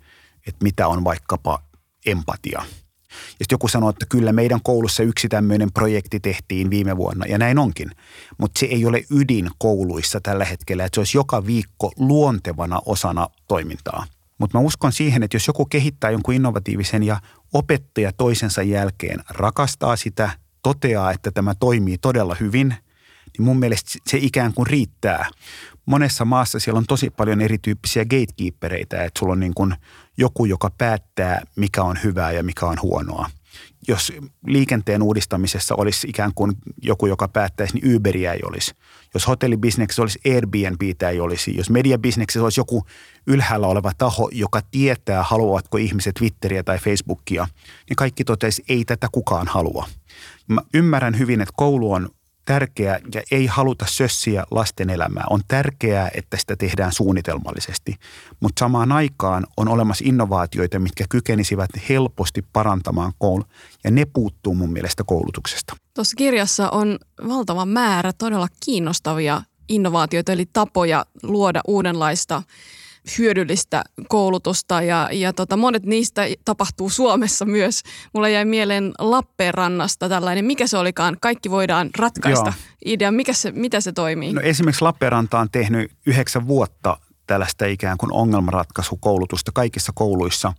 että 0.47 0.65
mitä 0.65 0.89
on 0.89 1.05
vaikkapa 1.05 1.63
empatia– 2.07 2.63
ja 3.11 3.17
sitten 3.29 3.55
joku 3.55 3.69
sanoo, 3.69 3.91
että 3.91 4.07
kyllä 4.09 4.33
meidän 4.33 4.61
koulussa 4.63 5.03
yksi 5.03 5.29
tämmöinen 5.29 5.73
projekti 5.73 6.21
tehtiin 6.21 6.71
viime 6.71 6.97
vuonna, 6.97 7.27
ja 7.27 7.39
näin 7.39 7.59
onkin. 7.59 7.91
Mutta 8.39 8.59
se 8.59 8.67
ei 8.67 8.87
ole 8.87 9.05
ydin 9.11 9.51
kouluissa 9.59 10.21
tällä 10.21 10.45
hetkellä, 10.45 10.85
että 10.85 10.97
se 10.97 11.01
olisi 11.01 11.19
joka 11.19 11.47
viikko 11.47 11.93
luontevana 11.97 12.81
osana 12.87 13.29
toimintaa. 13.49 14.07
Mutta 14.39 14.59
mä 14.59 14.65
uskon 14.65 14.93
siihen, 14.93 15.23
että 15.23 15.37
jos 15.37 15.47
joku 15.47 15.67
kehittää 15.67 16.11
jonkun 16.11 16.35
innovatiivisen 16.35 17.03
ja 17.03 17.21
opettaja 17.53 18.13
toisensa 18.13 18.63
jälkeen 18.63 19.21
rakastaa 19.29 19.97
sitä, 19.97 20.31
toteaa, 20.63 21.13
että 21.13 21.31
tämä 21.31 21.55
toimii 21.55 21.99
todella 21.99 22.37
hyvin, 22.41 22.75
niin 23.39 23.45
mun 23.45 23.59
mielestä 23.59 23.91
se 24.07 24.19
ikään 24.21 24.55
kuin 24.55 24.67
riittää. 24.67 25.27
Monessa 25.87 26.25
maassa 26.25 26.59
siellä 26.59 26.79
on 26.79 26.87
tosi 26.87 27.11
paljon 27.11 27.41
erityyppisiä 27.41 28.05
gatekeepereitä, 28.05 29.05
että 29.05 29.19
sulla 29.19 29.33
on 29.33 29.41
niin 29.41 29.55
kuin 29.55 29.75
joku, 30.21 30.45
joka 30.45 30.71
päättää, 30.79 31.43
mikä 31.57 31.83
on 31.83 31.99
hyvää 32.05 32.33
ja 32.33 32.43
mikä 32.43 32.67
on 32.67 32.77
huonoa. 32.83 33.31
Jos 33.89 34.13
liikenteen 34.47 35.03
uudistamisessa 35.03 35.75
olisi 35.75 36.09
ikään 36.11 36.33
kuin 36.35 36.53
joku, 36.83 37.07
joka 37.07 37.29
päättäisi, 37.29 37.75
niin 37.75 37.97
Uberia 37.97 38.33
ei 38.33 38.41
olisi. 38.45 38.73
Jos 39.15 39.27
hotellibisneksessä 39.27 40.03
olisi 40.03 40.21
Airbnb 40.35 40.83
ei 41.11 41.21
olisi. 41.21 41.57
Jos 41.57 41.71
mediabisneksessä 41.71 42.45
olisi 42.45 42.61
joku 42.61 42.87
ylhäällä 43.27 43.67
oleva 43.67 43.93
taho, 43.99 44.29
joka 44.33 44.61
tietää, 44.71 45.23
haluavatko 45.23 45.79
ihmiset 45.79 46.15
Twitteriä 46.15 46.63
tai 46.63 46.79
Facebookia, 46.79 47.49
niin 47.89 47.97
kaikki 47.97 48.25
totesi, 48.25 48.65
ei 48.69 48.85
tätä 48.85 49.09
kukaan 49.13 49.49
halua. 49.49 49.87
Mä 50.49 50.61
ymmärrän 50.75 51.19
hyvin, 51.19 51.41
että 51.41 51.55
koulu 51.57 51.93
on 51.93 52.09
tärkeää 52.51 53.01
ja 53.15 53.23
ei 53.31 53.47
haluta 53.47 53.85
sössiä 53.89 54.45
lasten 54.51 54.91
elämää. 54.91 55.25
On 55.31 55.41
tärkeää, 55.49 56.11
että 56.15 56.37
sitä 56.37 56.57
tehdään 56.57 56.93
suunnitelmallisesti, 56.93 57.95
mutta 58.41 58.61
samaan 58.61 58.93
aikaan 58.93 59.47
on 59.57 59.69
olemassa 59.69 60.05
innovaatioita, 60.07 60.79
mitkä 60.79 61.05
kykenisivät 61.09 61.71
helposti 61.89 62.45
parantamaan 62.53 63.13
koulu 63.19 63.45
ja 63.85 63.91
ne 63.91 64.05
puuttuu 64.05 64.55
mun 64.55 64.73
mielestä 64.73 65.05
koulutuksesta. 65.07 65.77
Tuossa 65.95 66.17
kirjassa 66.17 66.71
on 66.71 66.99
valtava 67.29 67.67
määrä 67.67 68.13
todella 68.13 68.49
kiinnostavia 68.65 69.43
innovaatioita 69.69 70.33
eli 70.33 70.47
tapoja 70.53 71.07
luoda 71.23 71.61
uudenlaista 71.67 72.43
hyödyllistä 73.19 73.85
koulutusta 74.09 74.83
ja, 74.83 75.09
ja 75.13 75.33
tota, 75.33 75.57
monet 75.57 75.87
niistä 75.87 76.27
tapahtuu 76.45 76.91
Suomessa 76.91 77.45
myös. 77.45 77.83
Mulla 78.13 78.29
jäi 78.29 78.45
mieleen 78.45 78.93
Lappeenrannasta 78.99 80.09
tällainen, 80.09 80.45
mikä 80.45 80.67
se 80.67 80.79
olikaan, 80.79 81.17
kaikki 81.21 81.51
voidaan 81.51 81.91
ratkaista 81.99 82.53
Joo. 82.57 82.75
idea, 82.85 83.13
mikä 83.13 83.33
se, 83.33 83.53
mitä 83.53 83.81
se 83.81 83.93
toimii? 83.93 84.33
No 84.33 84.41
esimerkiksi 84.41 84.85
Lappeenranta 84.85 85.39
on 85.39 85.51
tehnyt 85.51 85.93
yhdeksän 86.07 86.47
vuotta 86.47 86.99
tällaista 87.27 87.67
ikään 87.67 87.99
kuin 87.99 88.13
ongelmanratkaisukoulutusta 88.13 89.53
kaikissa 89.55 89.93
kouluissa 89.95 90.53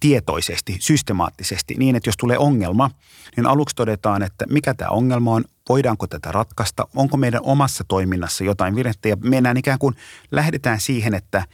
tietoisesti, 0.00 0.76
systemaattisesti, 0.80 1.74
niin 1.78 1.96
että 1.96 2.08
jos 2.08 2.16
tulee 2.16 2.38
ongelma, 2.38 2.90
niin 3.36 3.46
aluksi 3.46 3.76
todetaan, 3.76 4.22
että 4.22 4.44
mikä 4.50 4.74
tämä 4.74 4.90
ongelma 4.90 5.32
on, 5.32 5.44
voidaanko 5.68 6.06
tätä 6.06 6.32
ratkaista, 6.32 6.88
onko 6.94 7.16
meidän 7.16 7.40
omassa 7.42 7.84
toiminnassa 7.88 8.44
jotain 8.44 8.76
virhettä 8.76 9.08
ja 9.08 9.16
mennään 9.16 9.56
ikään 9.56 9.78
kuin, 9.78 9.94
lähdetään 10.30 10.80
siihen, 10.80 11.14
että 11.14 11.44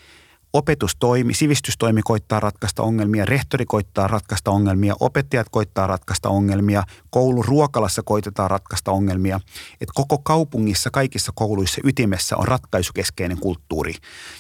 opetustoimi, 0.53 1.35
sivistystoimi 1.35 2.03
koittaa 2.03 2.41
ratkaista 2.41 2.83
ongelmia, 2.83 3.25
rehtori 3.25 3.67
koittaa 3.67 4.07
ratkaista 4.07 4.51
ongelmia, 4.51 4.95
opettajat 5.01 5.47
koittaa 5.51 5.87
ratkaista 5.87 6.29
ongelmia, 6.29 6.83
koulun 7.11 7.45
ruokalassa 7.45 8.03
koitetaan 8.03 8.51
ratkaista 8.51 8.91
ongelmia. 8.91 9.41
Että 9.73 9.93
koko 9.95 10.19
kaupungissa, 10.19 10.91
kaikissa 10.91 11.33
kouluissa 11.35 11.81
ytimessä 11.85 12.37
on 12.37 12.49
ratkaisukeskeinen 12.49 13.39
kulttuuri. 13.39 13.95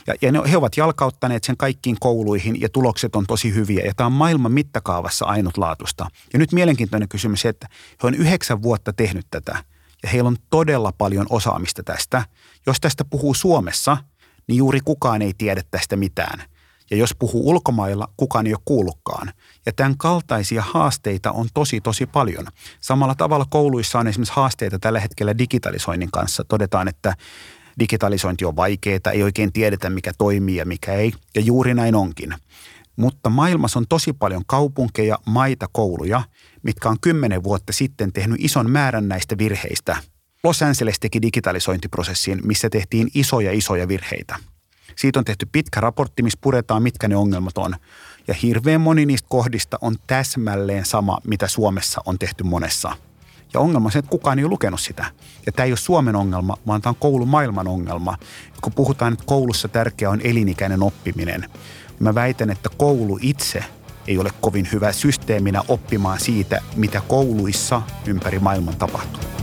Ja, 0.06 0.14
ja 0.22 0.32
ne, 0.32 0.40
he 0.50 0.56
ovat 0.56 0.76
jalkauttaneet 0.76 1.44
sen 1.44 1.56
kaikkiin 1.56 1.96
kouluihin 2.00 2.60
ja 2.60 2.68
tulokset 2.68 3.16
on 3.16 3.26
tosi 3.26 3.54
hyviä. 3.54 3.84
Ja 3.84 3.92
tämä 3.96 4.06
on 4.06 4.12
maailman 4.12 4.52
mittakaavassa 4.52 5.24
ainutlaatusta. 5.24 6.06
Ja 6.32 6.38
nyt 6.38 6.52
mielenkiintoinen 6.52 7.08
kysymys 7.08 7.46
että 7.46 7.68
he 8.02 8.08
on 8.08 8.14
yhdeksän 8.14 8.62
vuotta 8.62 8.92
tehnyt 8.92 9.26
tätä 9.30 9.64
ja 10.02 10.08
heillä 10.08 10.28
on 10.28 10.36
todella 10.50 10.92
paljon 10.98 11.26
osaamista 11.30 11.82
tästä. 11.82 12.24
Jos 12.66 12.80
tästä 12.80 13.04
puhuu 13.04 13.34
Suomessa– 13.34 13.96
niin 14.50 14.58
juuri 14.58 14.80
kukaan 14.84 15.22
ei 15.22 15.32
tiedä 15.38 15.62
tästä 15.70 15.96
mitään. 15.96 16.42
Ja 16.90 16.96
jos 16.96 17.14
puhuu 17.18 17.50
ulkomailla, 17.50 18.08
kukaan 18.16 18.46
ei 18.46 18.54
ole 18.54 18.62
kuullutkaan. 18.64 19.32
Ja 19.66 19.72
tämän 19.72 19.98
kaltaisia 19.98 20.62
haasteita 20.62 21.32
on 21.32 21.48
tosi, 21.54 21.80
tosi 21.80 22.06
paljon. 22.06 22.46
Samalla 22.80 23.14
tavalla 23.14 23.46
kouluissa 23.50 23.98
on 23.98 24.06
esimerkiksi 24.06 24.34
haasteita 24.34 24.78
tällä 24.78 25.00
hetkellä 25.00 25.38
digitalisoinnin 25.38 26.10
kanssa. 26.10 26.44
Todetaan, 26.44 26.88
että 26.88 27.14
digitalisointi 27.78 28.44
on 28.44 28.56
vaikeaa, 28.56 29.12
ei 29.12 29.22
oikein 29.22 29.52
tiedetä 29.52 29.90
mikä 29.90 30.12
toimii 30.18 30.56
ja 30.56 30.66
mikä 30.66 30.92
ei. 30.92 31.12
Ja 31.34 31.40
juuri 31.40 31.74
näin 31.74 31.94
onkin. 31.94 32.34
Mutta 32.96 33.30
maailmassa 33.30 33.78
on 33.78 33.86
tosi 33.88 34.12
paljon 34.12 34.42
kaupunkeja, 34.46 35.18
maita, 35.26 35.66
kouluja, 35.72 36.22
mitkä 36.62 36.88
on 36.88 37.00
kymmenen 37.00 37.44
vuotta 37.44 37.72
sitten 37.72 38.12
tehnyt 38.12 38.36
ison 38.40 38.70
määrän 38.70 39.08
näistä 39.08 39.38
virheistä– 39.38 39.96
Los 40.44 40.62
Angeles 40.62 41.00
teki 41.00 41.22
digitalisointiprosessin, 41.22 42.40
missä 42.44 42.70
tehtiin 42.70 43.10
isoja 43.14 43.52
isoja 43.52 43.88
virheitä. 43.88 44.36
Siitä 44.96 45.18
on 45.18 45.24
tehty 45.24 45.46
pitkä 45.52 45.80
raportti, 45.80 46.22
missä 46.22 46.38
puretaan, 46.42 46.82
mitkä 46.82 47.08
ne 47.08 47.16
ongelmat 47.16 47.58
on. 47.58 47.76
Ja 48.28 48.34
hirveän 48.34 48.80
moni 48.80 49.06
niistä 49.06 49.26
kohdista 49.30 49.78
on 49.80 49.96
täsmälleen 50.06 50.84
sama, 50.84 51.18
mitä 51.26 51.48
Suomessa 51.48 52.00
on 52.06 52.18
tehty 52.18 52.44
monessa. 52.44 52.96
Ja 53.54 53.60
ongelma 53.60 53.86
on 53.86 53.92
se, 53.92 53.98
että 53.98 54.10
kukaan 54.10 54.38
ei 54.38 54.44
ole 54.44 54.50
lukenut 54.50 54.80
sitä. 54.80 55.04
Ja 55.46 55.52
tämä 55.52 55.64
ei 55.64 55.72
ole 55.72 55.78
Suomen 55.78 56.16
ongelma, 56.16 56.56
vaan 56.66 56.82
tämä 56.82 56.90
on 56.90 57.00
koulumaailman 57.00 57.68
ongelma. 57.68 58.18
Kun 58.60 58.72
puhutaan, 58.72 59.12
että 59.12 59.24
koulussa 59.26 59.68
tärkeä 59.68 60.10
on 60.10 60.20
elinikäinen 60.24 60.82
oppiminen, 60.82 61.40
niin 61.40 61.50
mä 61.98 62.14
väitän, 62.14 62.50
että 62.50 62.68
koulu 62.76 63.18
itse 63.22 63.64
ei 64.06 64.18
ole 64.18 64.30
kovin 64.40 64.68
hyvä 64.72 64.92
systeeminä 64.92 65.62
oppimaan 65.68 66.20
siitä, 66.20 66.60
mitä 66.76 67.02
kouluissa 67.08 67.82
ympäri 68.06 68.38
maailman 68.38 68.76
tapahtuu. 68.76 69.39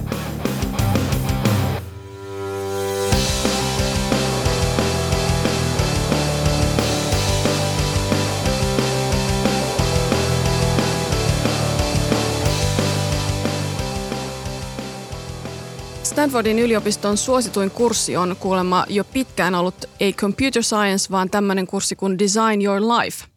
Stanfordin 16.17 16.59
yliopiston 16.59 17.17
suosituin 17.17 17.71
kurssi 17.71 18.17
on 18.17 18.35
kuulemma 18.39 18.85
jo 18.89 19.03
pitkään 19.03 19.55
ollut 19.55 19.85
ei 19.99 20.13
computer 20.13 20.63
science, 20.63 21.11
vaan 21.11 21.29
tämmöinen 21.29 21.67
kurssi 21.67 21.95
kuin 21.95 22.19
Design 22.19 22.65
Your 22.65 22.81
Life– 22.81 23.25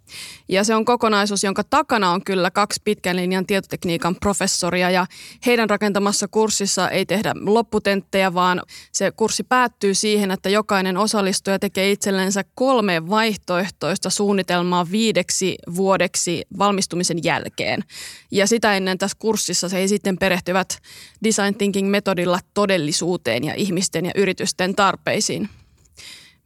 ja 0.50 0.64
se 0.64 0.75
on 0.75 0.85
kokonaisuus, 0.85 1.45
jonka 1.45 1.64
takana 1.64 2.11
on 2.11 2.25
kyllä 2.25 2.50
kaksi 2.50 2.80
pitkän 2.85 3.16
linjan 3.16 3.47
tietotekniikan 3.47 4.16
professoria 4.16 4.90
ja 4.90 5.07
heidän 5.47 5.71
rakentamassa 5.71 6.28
kurssissa 6.28 6.88
ei 6.88 7.07
tehdä 7.07 7.35
lopputenttejä, 7.40 8.35
vaan 8.35 8.62
se 8.92 9.11
kurssi 9.11 9.45
päättyy 9.45 9.95
siihen, 9.95 10.30
että 10.30 10.49
jokainen 10.49 10.97
osallistuja 10.97 11.59
tekee 11.59 11.90
itsellensä 11.90 12.45
kolme 12.54 13.09
vaihtoehtoista 13.11 14.11
suunnitelmaa 14.11 14.90
viideksi 14.90 15.57
vuodeksi 15.76 16.42
valmistumisen 16.59 17.25
jälkeen. 17.25 17.85
Ja 18.30 18.47
sitä 18.47 18.75
ennen 18.76 18.99
tässä 18.99 19.16
kurssissa 19.21 19.69
se 19.69 19.78
ei 19.78 19.88
sitten 19.88 20.19
perehtyvät 20.19 20.78
design 21.25 21.54
thinking 21.54 21.90
metodilla 21.90 22.38
todellisuuteen 22.54 23.45
ja 23.45 23.54
ihmisten 23.54 24.04
ja 24.04 24.12
yritysten 24.14 24.75
tarpeisiin. 24.75 25.49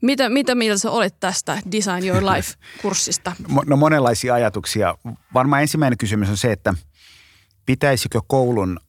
Mitä, 0.05 0.29
mitä 0.29 0.55
mieltä 0.55 0.79
sä 0.79 0.91
olet 0.91 1.21
tästä 1.21 1.59
Design 1.73 2.07
Your 2.07 2.23
Life-kurssista? 2.25 3.33
No 3.67 3.77
monenlaisia 3.77 4.35
ajatuksia. 4.35 4.99
Varmaan 5.35 5.63
ensimmäinen 5.63 5.99
kysymys 5.99 6.29
on 6.29 6.37
se, 6.37 6.53
että 6.53 6.75
pitäisikö 7.67 8.21
koulun 8.27 8.81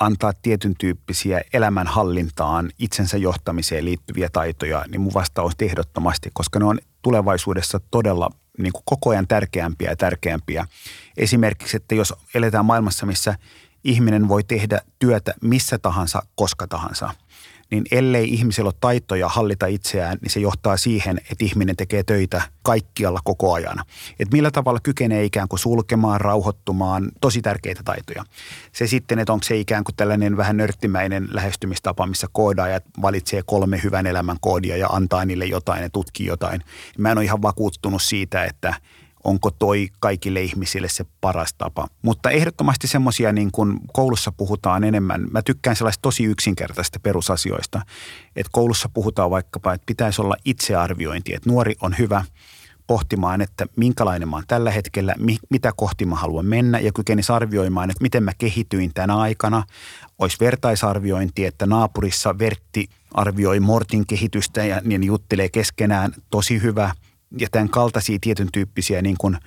antaa 0.00 0.32
tietyn 0.42 0.74
tyyppisiä 0.78 1.40
elämänhallintaan, 1.52 2.70
itsensä 2.78 3.16
johtamiseen 3.16 3.84
liittyviä 3.84 4.28
taitoja, 4.32 4.84
niin 4.88 5.00
mun 5.00 5.14
vastaus 5.14 5.52
ehdottomasti, 5.62 6.30
koska 6.32 6.58
ne 6.58 6.64
on 6.64 6.78
tulevaisuudessa 7.02 7.80
todella 7.90 8.30
niin 8.58 8.72
kuin 8.72 8.82
koko 8.84 9.10
ajan 9.10 9.26
tärkeämpiä 9.26 9.90
ja 9.90 9.96
tärkeämpiä. 9.96 10.66
Esimerkiksi, 11.16 11.76
että 11.76 11.94
jos 11.94 12.14
eletään 12.34 12.64
maailmassa, 12.64 13.06
missä 13.06 13.34
ihminen 13.84 14.28
voi 14.28 14.44
tehdä 14.44 14.80
työtä 14.98 15.34
missä 15.42 15.78
tahansa, 15.78 16.22
koska 16.34 16.66
tahansa– 16.66 17.10
niin 17.70 17.84
ellei 17.90 18.34
ihmisellä 18.34 18.68
ole 18.68 18.74
taitoja 18.80 19.28
hallita 19.28 19.66
itseään, 19.66 20.18
niin 20.22 20.30
se 20.30 20.40
johtaa 20.40 20.76
siihen, 20.76 21.18
että 21.18 21.44
ihminen 21.44 21.76
tekee 21.76 22.02
töitä 22.02 22.42
kaikkialla 22.62 23.20
koko 23.24 23.52
ajan. 23.52 23.78
Että 24.10 24.36
millä 24.36 24.50
tavalla 24.50 24.80
kykenee 24.82 25.24
ikään 25.24 25.48
kuin 25.48 25.58
sulkemaan, 25.60 26.20
rauhoittumaan, 26.20 27.10
tosi 27.20 27.42
tärkeitä 27.42 27.82
taitoja. 27.84 28.24
Se 28.72 28.86
sitten, 28.86 29.18
että 29.18 29.32
onko 29.32 29.44
se 29.44 29.56
ikään 29.56 29.84
kuin 29.84 29.96
tällainen 29.96 30.36
vähän 30.36 30.56
nörttimäinen 30.56 31.28
lähestymistapa, 31.30 32.06
missä 32.06 32.26
koodaajat 32.32 32.84
valitsee 33.02 33.42
kolme 33.46 33.80
hyvän 33.82 34.06
elämän 34.06 34.36
koodia 34.40 34.76
ja 34.76 34.88
antaa 34.88 35.24
niille 35.24 35.44
jotain 35.44 35.82
ja 35.82 35.90
tutkii 35.90 36.26
jotain. 36.26 36.60
Mä 36.98 37.10
en 37.10 37.18
ole 37.18 37.24
ihan 37.24 37.42
vakuuttunut 37.42 38.02
siitä, 38.02 38.44
että– 38.44 38.74
onko 39.24 39.50
toi 39.50 39.88
kaikille 40.00 40.42
ihmisille 40.42 40.88
se 40.88 41.04
paras 41.20 41.54
tapa. 41.54 41.88
Mutta 42.02 42.30
ehdottomasti 42.30 42.86
semmoisia 42.86 43.32
niin 43.32 43.50
kuin 43.52 43.80
koulussa 43.92 44.32
puhutaan 44.32 44.84
enemmän. 44.84 45.26
Mä 45.30 45.42
tykkään 45.42 45.76
sellaista 45.76 46.02
tosi 46.02 46.24
yksinkertaisista 46.24 47.00
perusasioista, 47.00 47.82
että 48.36 48.50
koulussa 48.52 48.88
puhutaan 48.94 49.30
vaikkapa, 49.30 49.72
että 49.72 49.86
pitäisi 49.86 50.22
olla 50.22 50.36
itsearviointi, 50.44 51.34
että 51.34 51.50
nuori 51.50 51.74
on 51.82 51.94
hyvä 51.98 52.24
pohtimaan, 52.86 53.40
että 53.40 53.66
minkälainen 53.76 54.28
mä 54.28 54.36
oon 54.36 54.44
tällä 54.48 54.70
hetkellä, 54.70 55.14
mitä 55.50 55.72
kohti 55.76 56.06
mä 56.06 56.16
haluan 56.16 56.46
mennä 56.46 56.78
ja 56.78 56.92
kykenisi 56.92 57.32
arvioimaan, 57.32 57.90
että 57.90 58.02
miten 58.02 58.22
mä 58.22 58.32
kehityin 58.38 58.90
tänä 58.94 59.16
aikana. 59.16 59.62
Olisi 60.18 60.36
vertaisarviointi, 60.40 61.46
että 61.46 61.66
naapurissa 61.66 62.38
Vertti 62.38 62.88
arvioi 63.14 63.60
Mortin 63.60 64.06
kehitystä 64.06 64.64
ja 64.64 64.80
niin 64.84 65.04
juttelee 65.04 65.48
keskenään 65.48 66.12
tosi 66.30 66.62
hyvä– 66.62 66.94
ja 67.38 67.48
tämän 67.50 67.68
kaltaisia 67.68 68.18
tietyn 68.20 68.48
tyyppisiä 68.52 69.02
niin 69.02 69.16
kuin 69.18 69.38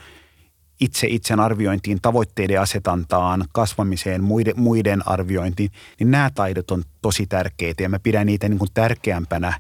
itse 0.80 1.08
itsen 1.08 1.40
arviointiin, 1.40 2.02
tavoitteiden 2.02 2.62
asetantaan, 2.62 3.46
kasvamiseen, 3.54 4.24
muiden, 4.24 4.54
muiden 4.58 5.08
arviointiin, 5.08 5.72
niin 6.00 6.12
nämä 6.12 6.30
taidot 6.36 6.72
on 6.72 6.84
tosi 7.02 7.28
tärkeitä. 7.28 7.84
Ja 7.84 7.90
mä 7.90 8.00
pidän 8.00 8.26
niitä 8.26 8.50
niin 8.50 8.60
kuin 8.60 8.72
tärkeämpänä 8.74 9.54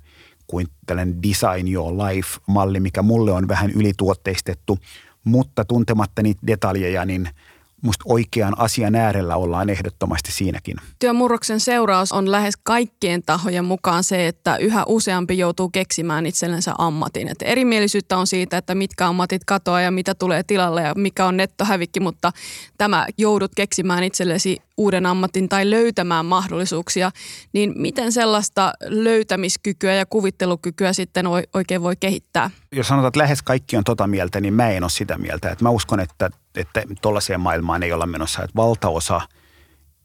kuin 0.47 0.67
tällainen 0.85 1.23
design 1.23 1.73
your 1.73 1.93
life-malli, 1.93 2.79
mikä 2.79 3.01
mulle 3.01 3.31
on 3.31 3.47
vähän 3.47 3.71
ylituotteistettu, 3.71 4.79
mutta 5.23 5.65
tuntematta 5.65 6.23
niitä 6.23 6.41
detaljeja, 6.47 7.05
niin– 7.05 7.29
musta 7.81 8.03
oikean 8.07 8.53
asian 8.59 8.95
äärellä 8.95 9.35
ollaan 9.35 9.69
ehdottomasti 9.69 10.31
siinäkin. 10.31 10.75
Työmurroksen 10.99 11.59
seuraus 11.59 12.11
on 12.11 12.31
lähes 12.31 12.53
kaikkien 12.63 13.23
tahojen 13.23 13.65
mukaan 13.65 14.03
se, 14.03 14.27
että 14.27 14.57
yhä 14.57 14.83
useampi 14.87 15.37
joutuu 15.37 15.69
keksimään 15.69 16.25
itsellensä 16.25 16.73
ammatin. 16.77 17.27
Et 17.27 17.41
erimielisyyttä 17.41 18.17
on 18.17 18.27
siitä, 18.27 18.57
että 18.57 18.75
mitkä 18.75 19.07
ammatit 19.07 19.45
katoaa 19.45 19.81
ja 19.81 19.91
mitä 19.91 20.15
tulee 20.15 20.43
tilalle 20.43 20.81
ja 20.81 20.93
mikä 20.95 21.25
on 21.25 21.37
nettohävikki, 21.37 21.99
mutta 21.99 22.31
tämä 22.77 23.07
joudut 23.17 23.51
keksimään 23.55 24.03
itsellesi 24.03 24.57
uuden 24.77 25.05
ammatin 25.05 25.49
tai 25.49 25.69
löytämään 25.69 26.25
mahdollisuuksia, 26.25 27.11
niin 27.53 27.73
miten 27.75 28.11
sellaista 28.11 28.73
löytämiskykyä 28.85 29.93
ja 29.93 30.05
kuvittelukykyä 30.05 30.93
sitten 30.93 31.25
oikein 31.53 31.83
voi 31.83 31.95
kehittää? 31.99 32.49
Jos 32.71 32.87
sanotaan, 32.87 33.07
että 33.07 33.19
lähes 33.19 33.41
kaikki 33.41 33.77
on 33.77 33.83
tota 33.83 34.07
mieltä, 34.07 34.41
niin 34.41 34.53
mä 34.53 34.69
en 34.69 34.83
ole 34.83 34.89
sitä 34.89 35.17
mieltä. 35.17 35.49
Että 35.49 35.65
mä 35.65 35.69
uskon, 35.69 35.99
että, 35.99 36.29
että 36.55 36.83
tuollaiseen 37.01 37.39
maailmaan 37.39 37.83
ei 37.83 37.93
olla 37.93 38.05
menossa, 38.05 38.43
että 38.43 38.55
valtaosa 38.55 39.21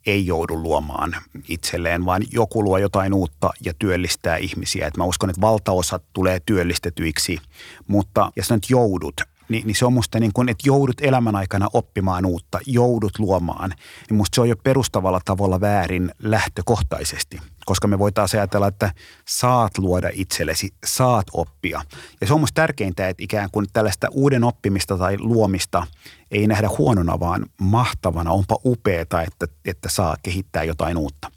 ei 0.06 0.26
joudu 0.26 0.62
luomaan 0.62 1.16
itselleen, 1.48 2.04
vaan 2.04 2.22
joku 2.32 2.64
luo 2.64 2.78
jotain 2.78 3.14
uutta 3.14 3.50
ja 3.64 3.72
työllistää 3.78 4.36
ihmisiä. 4.36 4.86
Että 4.86 5.00
mä 5.00 5.04
uskon, 5.04 5.30
että 5.30 5.40
valtaosa 5.40 6.00
tulee 6.12 6.40
työllistetyiksi, 6.46 7.38
mutta 7.86 8.32
jos 8.36 8.50
nyt 8.50 8.70
joudut, 8.70 9.20
niin, 9.48 9.66
niin 9.66 9.74
se 9.74 9.86
on 9.86 9.92
musta 9.92 10.20
niin 10.20 10.32
kuin, 10.32 10.48
että 10.48 10.68
joudut 10.68 11.00
elämän 11.00 11.36
aikana 11.36 11.68
oppimaan 11.72 12.26
uutta, 12.26 12.58
joudut 12.66 13.18
luomaan, 13.18 13.70
niin 14.10 14.16
musta 14.16 14.34
se 14.34 14.40
on 14.40 14.48
jo 14.48 14.56
perustavalla 14.56 15.20
tavalla 15.24 15.60
väärin 15.60 16.12
lähtökohtaisesti, 16.22 17.40
koska 17.64 17.88
me 17.88 17.98
voitaisiin 17.98 18.40
ajatella, 18.40 18.68
että 18.68 18.92
saat 19.28 19.78
luoda 19.78 20.10
itsellesi, 20.12 20.74
saat 20.86 21.26
oppia. 21.32 21.82
Ja 22.20 22.26
se 22.26 22.34
on 22.34 22.40
musta 22.40 22.54
tärkeintä, 22.62 23.08
että 23.08 23.22
ikään 23.22 23.50
kuin 23.52 23.66
tällaista 23.72 24.08
uuden 24.10 24.44
oppimista 24.44 24.98
tai 24.98 25.18
luomista 25.18 25.86
ei 26.30 26.46
nähdä 26.46 26.68
huonona, 26.78 27.20
vaan 27.20 27.46
mahtavana, 27.60 28.30
onpa 28.30 28.56
upeeta, 28.64 29.22
että, 29.22 29.46
että 29.64 29.88
saa 29.88 30.16
kehittää 30.22 30.64
jotain 30.64 30.96
uutta. 30.96 31.30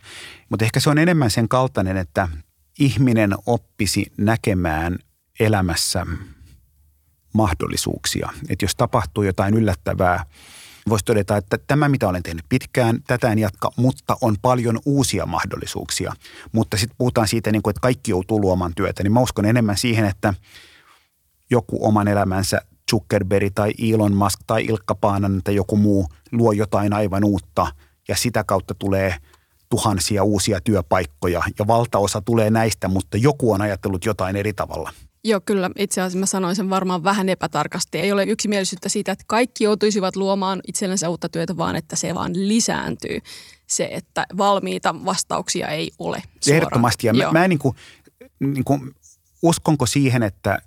Mutta 0.50 0.66
ehkä 0.66 0.80
se 0.80 0.89
on 0.89 0.98
enemmän 0.98 1.32
sen 1.32 1.50
kaltainen, 1.50 1.98
että 1.98 2.28
ihminen 2.80 3.36
oppisi 3.46 4.06
näkemään 4.18 5.00
elämässä– 5.39 6.06
mahdollisuuksia. 7.33 8.29
Että 8.50 8.65
jos 8.65 8.75
tapahtuu 8.75 9.24
jotain 9.24 9.53
yllättävää, 9.53 10.25
voisi 10.89 11.05
todeta, 11.05 11.38
että 11.38 11.57
tämä 11.67 11.89
mitä 11.89 12.07
olen 12.07 12.24
tehnyt 12.24 12.45
pitkään, 12.50 13.00
tätä 13.07 13.31
en 13.31 13.39
jatka, 13.39 13.71
mutta 13.75 14.17
on 14.21 14.36
paljon 14.41 14.79
uusia 14.86 15.25
mahdollisuuksia. 15.25 16.13
Mutta 16.51 16.77
sitten 16.77 16.95
puhutaan 16.98 17.27
siitä, 17.27 17.51
niin 17.51 17.62
kuin, 17.62 17.71
että 17.71 17.81
kaikki 17.81 18.12
joutuu 18.12 18.41
luomaan 18.41 18.75
työtä, 18.75 19.03
niin 19.03 19.13
mä 19.13 19.19
uskon 19.19 19.45
enemmän 19.45 19.77
siihen, 19.77 20.05
että 20.05 20.33
joku 21.50 21.88
oman 21.88 22.07
elämänsä 22.07 22.62
Zuckerberg 22.91 23.51
tai 23.55 23.74
Elon 23.91 24.13
Musk 24.13 24.39
tai 24.48 24.65
Ilkka 24.65 24.95
Paanan 24.95 25.41
tai 25.43 25.55
joku 25.55 25.77
muu 25.77 26.07
luo 26.31 26.51
jotain 26.51 26.93
aivan 26.93 27.24
uutta 27.24 27.67
ja 28.07 28.15
sitä 28.15 28.43
kautta 28.43 28.74
tulee 28.74 29.15
tuhansia 29.69 30.24
uusia 30.24 30.62
työpaikkoja 30.62 31.41
ja 31.59 31.67
valtaosa 31.67 32.21
tulee 32.21 32.50
näistä, 32.50 32.88
mutta 32.88 33.17
joku 33.17 33.51
on 33.51 33.62
ajatellut 33.62 34.05
jotain 34.05 34.36
eri 34.36 34.53
tavalla– 34.53 34.93
Joo, 35.23 35.41
kyllä. 35.45 35.69
Itse 35.77 36.01
asiassa 36.01 36.19
mä 36.19 36.25
sanoin 36.25 36.55
sen 36.55 36.69
varmaan 36.69 37.03
vähän 37.03 37.29
epätarkasti. 37.29 37.97
Ei 37.97 38.11
ole 38.11 38.23
yksimielisyyttä 38.23 38.89
siitä, 38.89 39.11
että 39.11 39.25
kaikki 39.27 39.63
joutuisivat 39.63 40.15
luomaan 40.15 40.61
itsellensä 40.67 41.09
uutta 41.09 41.29
työtä, 41.29 41.57
vaan 41.57 41.75
että 41.75 41.95
se 41.95 42.15
vaan 42.15 42.31
lisääntyy. 42.35 43.19
Se, 43.67 43.89
että 43.91 44.25
valmiita 44.38 44.95
vastauksia 45.05 45.67
ei 45.67 45.91
ole 45.99 46.21
suoraan. 46.41 46.57
Ehdottomasti. 46.57 47.07
Ja 47.07 47.13
mä, 47.13 47.31
mä 47.31 47.43
en 47.43 47.49
niin 47.49 47.59
kuin, 47.59 47.75
niin 48.39 48.63
kuin, 48.63 48.95
uskonko 49.41 49.85
siihen, 49.85 50.23
että 50.23 50.61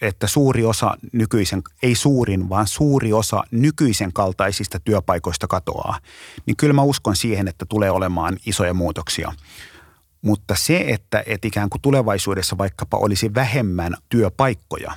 että 0.00 0.26
suuri 0.26 0.64
osa 0.64 0.96
nykyisen, 1.12 1.62
ei 1.82 1.94
suurin, 1.94 2.48
vaan 2.48 2.66
suuri 2.66 3.12
osa 3.12 3.42
nykyisen 3.50 4.12
kaltaisista 4.12 4.80
työpaikoista 4.80 5.46
katoaa, 5.46 5.98
niin 6.46 6.56
kyllä 6.56 6.72
mä 6.74 6.82
uskon 6.82 7.16
siihen, 7.16 7.48
että 7.48 7.66
tulee 7.68 7.90
olemaan 7.90 8.36
isoja 8.46 8.74
muutoksia. 8.74 9.32
Mutta 10.22 10.54
se, 10.58 10.84
että, 10.88 11.22
että 11.26 11.48
ikään 11.48 11.70
kuin 11.70 11.82
tulevaisuudessa 11.82 12.58
vaikkapa 12.58 12.96
olisi 12.96 13.34
vähemmän 13.34 13.94
työpaikkoja, 14.08 14.92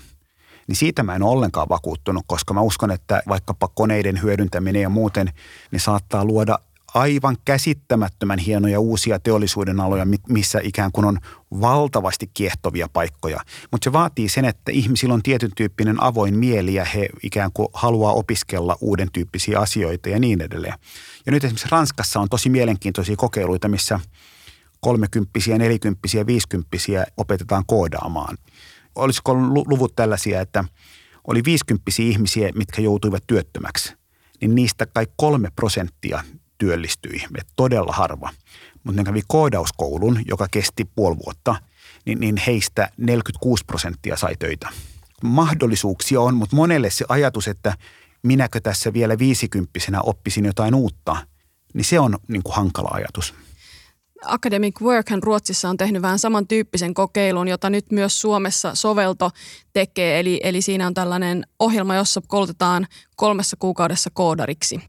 niin 0.67 0.76
siitä 0.76 1.04
mä 1.04 1.15
en 1.15 1.24
ole 1.24 1.32
ollenkaan 1.32 1.70
vakuuttunut, 1.70 2.24
koska 2.28 2.54
mä 2.54 2.62
uskon, 2.62 2.91
että 2.91 3.24
vaikkapa 3.28 3.67
koneiden 3.67 4.22
hyödyntäminen 4.22 4.82
ja 4.82 4.89
muuten, 4.89 5.34
niin 5.72 5.80
saattaa 5.80 6.26
luoda 6.26 6.60
aivan 6.93 7.38
käsittämättömän 7.46 8.39
hienoja 8.39 8.80
uusia 8.80 9.20
teollisuuden 9.20 9.80
aloja, 9.80 10.08
missä 10.30 10.60
ikään 10.63 10.91
kuin 10.91 11.06
on 11.06 11.17
valtavasti 11.52 12.30
kiehtovia 12.34 12.88
paikkoja. 12.93 13.39
Mutta 13.72 13.84
se 13.84 13.93
vaatii 13.93 14.30
sen, 14.30 14.46
että 14.46 14.72
ihmisillä 14.72 15.13
on 15.13 15.24
tietyn 15.24 15.52
tyyppinen 15.56 16.04
avoin 16.04 16.38
mieli 16.38 16.74
ja 16.74 16.86
he 16.86 17.10
ikään 17.24 17.52
kuin 17.54 17.67
haluaa 17.74 18.13
opiskella 18.13 18.78
uuden 18.82 19.12
tyyppisiä 19.13 19.60
asioita 19.60 20.10
ja 20.10 20.20
niin 20.20 20.41
edelleen. 20.41 20.74
Ja 21.26 21.32
nyt 21.32 21.43
esimerkiksi 21.43 21.67
Ranskassa 21.72 22.20
on 22.20 22.30
tosi 22.30 22.50
mielenkiintoisia 22.50 23.15
kokeiluita, 23.15 23.67
missä– 23.67 24.00
kolmekymppisiä, 24.80 25.58
nelikymppisiä, 25.58 26.26
viisikymppisiä 26.26 27.06
opetetaan 27.18 27.63
koodaamaan. 27.68 28.38
Olisiko 28.96 29.34
luvut 29.68 29.96
tällaisia, 29.96 30.42
että 30.42 30.63
oli 31.28 31.44
viisikymppisiä 31.46 32.06
ihmisiä, 32.06 32.50
mitkä 32.56 32.82
joutuivat 32.82 33.24
työttömäksi, 33.28 33.94
niin 34.42 34.56
niistä 34.56 34.86
kai 34.86 35.08
kolme 35.15 35.52
prosenttia 35.56 36.24
työllistyi, 36.58 37.24
että 37.38 37.54
todella 37.56 37.94
harva. 37.94 38.30
Mutta 38.84 39.02
ne 39.02 39.06
kävi 39.06 39.22
koodauskoulun, 39.28 40.20
joka 40.26 40.48
kesti 40.52 40.86
puoli 40.96 41.18
vuotta, 41.26 41.56
niin, 42.06 42.20
niin 42.20 42.38
heistä 42.48 42.89
46 42.98 43.65
prosenttia 43.65 44.18
sai 44.18 44.36
töitä. 44.39 44.70
Mahdollisuuksia 45.24 46.22
on, 46.22 46.36
mutta 46.36 46.56
monelle 46.56 46.89
se 46.89 47.06
ajatus, 47.10 47.48
että 47.48 47.78
minäkö 48.24 48.60
tässä 48.60 48.94
vielä 48.94 49.20
viisikymppisenä 49.20 50.02
oppisin 50.02 50.46
jotain 50.46 50.76
uutta, 50.76 51.28
niin 51.74 51.86
se 51.86 52.00
on 52.00 52.18
niin 52.28 52.44
kuin 52.44 52.56
hankala 52.56 52.89
ajatus. 52.92 53.34
Academic 54.25 54.82
Workhan 54.82 55.23
Ruotsissa 55.23 55.69
on 55.69 55.77
tehnyt 55.77 56.01
vähän 56.01 56.19
samantyyppisen 56.19 56.93
kokeilun, 56.93 57.47
jota 57.47 57.69
nyt 57.69 57.91
myös 57.91 58.21
Suomessa 58.21 58.75
sovelto 58.75 59.32
tekee. 59.73 60.19
Eli, 60.19 60.39
eli 60.43 60.62
siinä 60.62 60.88
on 60.88 60.93
tällainen 60.93 61.43
ohjelma, 61.60 61.95
jossa 61.95 62.21
koulutetaan 62.27 62.88
kolmessa 63.15 63.58
kuukaudessa 63.60 64.10
koodariksi. 64.13 64.79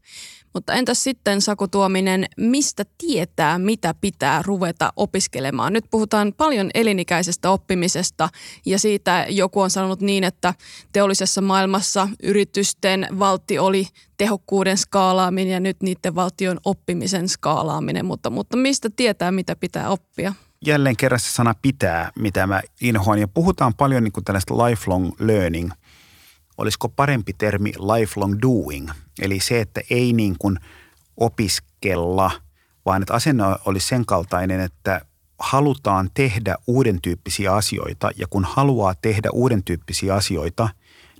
Mutta 0.53 0.73
entäs 0.73 1.03
sitten 1.03 1.41
Saku 1.41 1.67
Tuominen, 1.67 2.25
mistä 2.37 2.85
tietää, 2.97 3.59
mitä 3.59 3.93
pitää 4.01 4.41
ruveta 4.45 4.93
opiskelemaan? 4.95 5.73
Nyt 5.73 5.85
puhutaan 5.91 6.33
paljon 6.37 6.69
elinikäisestä 6.73 7.49
oppimisesta 7.49 8.29
ja 8.65 8.79
siitä 8.79 9.25
joku 9.29 9.61
on 9.61 9.69
sanonut 9.69 10.01
niin, 10.01 10.23
että 10.23 10.53
teollisessa 10.93 11.41
maailmassa 11.41 12.07
yritysten 12.23 13.07
valtti 13.19 13.59
oli 13.59 13.87
tehokkuuden 14.17 14.77
skaalaaminen 14.77 15.53
ja 15.53 15.59
nyt 15.59 15.77
niiden 15.83 16.15
valtion 16.15 16.59
oppimisen 16.65 17.29
skaalaaminen, 17.29 18.05
mutta, 18.05 18.29
mutta 18.29 18.57
mistä 18.57 18.89
tietää, 18.95 19.31
mitä 19.31 19.55
pitää 19.55 19.89
oppia? 19.89 20.33
Jälleen 20.65 20.97
kerran 20.97 21.19
se 21.19 21.31
sana 21.31 21.55
pitää, 21.61 22.11
mitä 22.19 22.47
mä 22.47 22.61
inhoan 22.81 23.19
ja 23.19 23.27
puhutaan 23.27 23.73
paljon 23.73 24.03
niin 24.03 24.11
kuin 24.11 24.23
tällaista 24.23 24.65
lifelong 24.65 25.11
learning– 25.19 25.71
olisiko 26.61 26.89
parempi 26.89 27.33
termi 27.33 27.71
lifelong 27.71 28.35
doing, 28.41 28.89
eli 29.21 29.39
se, 29.39 29.61
että 29.61 29.81
ei 29.89 30.13
niin 30.13 30.35
kuin 30.39 30.57
opiskella, 31.17 32.31
vaan 32.85 33.01
että 33.01 33.13
asenne 33.13 33.43
olisi 33.65 33.87
sen 33.87 34.05
kaltainen, 34.05 34.59
että 34.59 35.01
halutaan 35.39 36.09
tehdä 36.13 36.55
uuden 36.67 37.01
tyyppisiä 37.01 37.53
asioita 37.53 38.09
ja 38.17 38.27
kun 38.29 38.45
haluaa 38.45 38.93
tehdä 39.01 39.29
uuden 39.33 39.63
tyyppisiä 39.63 40.15
asioita, 40.15 40.69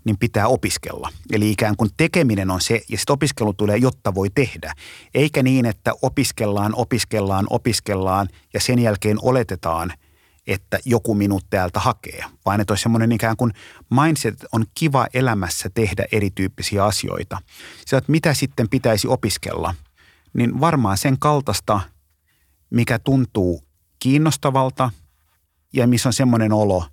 niin 0.04 0.18
pitää 0.18 0.48
opiskella. 0.48 1.10
Eli 1.32 1.52
ikään 1.52 1.76
kuin 1.76 1.90
tekeminen 1.98 2.52
on 2.52 2.62
se 2.62 2.82
ja 2.90 2.98
sitten 2.98 3.14
opiskelu 3.14 3.54
tulee, 3.54 3.78
jotta 3.78 4.16
voi 4.16 4.30
tehdä. 4.30 4.74
Eikä 5.14 5.44
niin, 5.44 5.66
että 5.66 5.94
opiskellaan, 6.02 6.76
opiskellaan, 6.76 7.48
opiskellaan 7.50 8.28
ja 8.54 8.60
sen 8.60 8.80
jälkeen 8.80 9.18
oletetaan– 9.22 9.94
että 10.54 10.80
joku 10.86 11.16
minut 11.16 11.46
täältä 11.50 11.80
hakee, 11.80 12.26
vaan 12.46 12.62
että 12.62 12.72
olisi 12.72 12.82
semmoinen 12.82 13.12
ikään 13.12 13.38
kuin 13.38 13.54
mindset, 13.90 14.34
että 14.34 14.48
on 14.52 14.66
kiva 14.76 15.08
elämässä 15.14 15.70
tehdä 15.74 16.06
erityyppisiä 16.12 16.86
asioita. 16.86 17.42
Se, 17.86 17.98
että 17.98 18.12
mitä 18.12 18.34
sitten 18.34 18.70
pitäisi 18.70 19.08
opiskella, 19.08 19.76
niin 20.34 20.60
varmaan 20.60 20.98
sen 20.98 21.20
kaltaista, 21.20 21.82
mikä 22.70 23.00
tuntuu 23.00 23.64
kiinnostavalta 24.00 24.92
ja 25.74 25.88
missä 25.88 26.10
on 26.10 26.14
semmoinen 26.14 26.54
olo, 26.54 26.86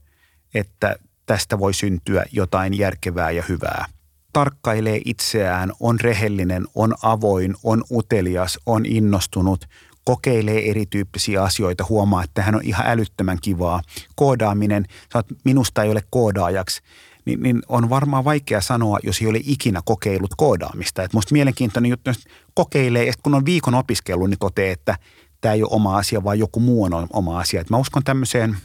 että 0.55 0.97
tästä 1.27 1.59
voi 1.59 1.75
syntyä 1.75 2.25
jotain 2.33 2.79
järkevää 2.79 3.31
ja 3.31 3.42
hyvää. 3.49 3.85
Tarkkailee 4.33 5.01
itseään, 5.05 5.73
on 5.81 6.01
rehellinen, 6.01 6.66
on 6.75 6.94
avoin, 7.03 7.55
on 7.62 7.85
utelias, 7.90 8.59
on 8.66 8.87
innostunut– 8.87 9.64
kokeilee 10.09 10.71
erityyppisiä 10.71 11.42
asioita, 11.42 11.85
huomaa, 11.88 12.25
että 12.25 12.42
hän 12.42 12.55
on 12.55 12.64
ihan 12.64 12.87
älyttömän 12.87 13.38
kivaa. 13.42 13.83
Koodaaminen, 14.16 14.87
sä 15.12 15.18
oot, 15.18 15.27
minusta 15.44 15.83
ei 15.83 15.90
ole 15.90 16.03
koodaajaksi, 16.11 16.81
niin, 17.25 17.42
niin 17.42 17.62
on 17.68 17.90
varmaan 17.90 18.25
vaikea 18.25 18.61
sanoa, 18.61 18.99
jos 19.03 19.21
ei 19.21 19.27
ole 19.27 19.40
ikinä 19.44 19.81
kokeillut 19.85 20.35
koodaamista. 20.37 21.03
Että 21.03 21.16
musta 21.16 21.33
mielenkiintoinen 21.33 21.90
juttu, 21.90 22.11
jos 22.11 22.25
kokeilee, 22.55 23.05
ja 23.05 23.12
kun 23.23 23.35
on 23.35 23.44
viikon 23.44 23.75
opiskellut, 23.75 24.31
niin 24.31 24.38
toteaa, 24.38 24.73
että 24.73 24.99
tämä 25.40 25.55
ei 25.55 25.62
ole 25.62 25.71
oma 25.73 25.97
asia, 25.97 26.25
vaan 26.25 26.38
joku 26.38 26.61
muu 26.61 26.85
on 26.85 27.07
oma 27.12 27.40
asia. 27.40 27.61
Et 27.61 27.71
mä 27.71 27.77
uskon 27.77 28.05
tämmöiseen 28.05 28.57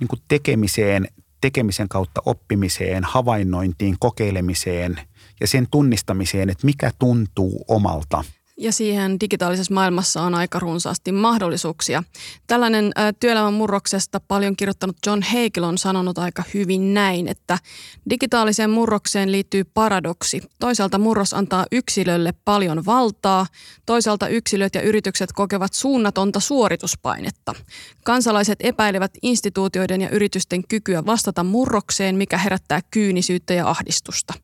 niin 0.00 0.22
tekemiseen, 0.28 1.08
tekemisen 1.40 1.88
kautta 1.88 2.22
oppimiseen, 2.26 3.04
havainnointiin, 3.04 3.96
kokeilemiseen 3.98 5.00
ja 5.40 5.46
sen 5.46 5.66
tunnistamiseen, 5.70 6.50
että 6.50 6.66
mikä 6.66 6.90
tuntuu 6.98 7.64
omalta– 7.68 8.24
ja 8.58 8.72
siihen 8.72 9.20
digitaalisessa 9.20 9.74
maailmassa 9.74 10.22
on 10.22 10.34
aika 10.34 10.58
runsaasti 10.58 11.12
mahdollisuuksia. 11.12 12.02
Tällainen 12.46 12.92
työelämän 13.20 13.54
murroksesta 13.54 14.20
paljon 14.20 14.56
kirjoittanut 14.56 14.96
John 15.06 15.22
Hagel 15.22 15.62
on 15.62 15.78
sanonut 15.78 16.18
aika 16.18 16.42
hyvin 16.54 16.94
näin, 16.94 17.28
että 17.28 17.58
digitaaliseen 18.10 18.70
murrokseen 18.70 19.32
liittyy 19.32 19.64
paradoksi. 19.64 20.42
Toisaalta 20.60 20.98
murros 20.98 21.34
antaa 21.34 21.66
yksilölle 21.72 22.34
paljon 22.44 22.86
valtaa, 22.86 23.46
toisaalta 23.86 24.28
yksilöt 24.28 24.74
ja 24.74 24.82
yritykset 24.82 25.32
kokevat 25.32 25.74
suunnatonta 25.74 26.40
suorituspainetta. 26.40 27.54
Kansalaiset 28.04 28.58
epäilevät 28.60 29.12
instituutioiden 29.22 30.00
ja 30.00 30.08
yritysten 30.08 30.68
kykyä 30.68 31.06
vastata 31.06 31.44
murrokseen, 31.44 32.16
mikä 32.16 32.38
herättää 32.38 32.80
kyynisyyttä 32.90 33.54
ja 33.54 33.70
ahdistusta. 33.70 34.34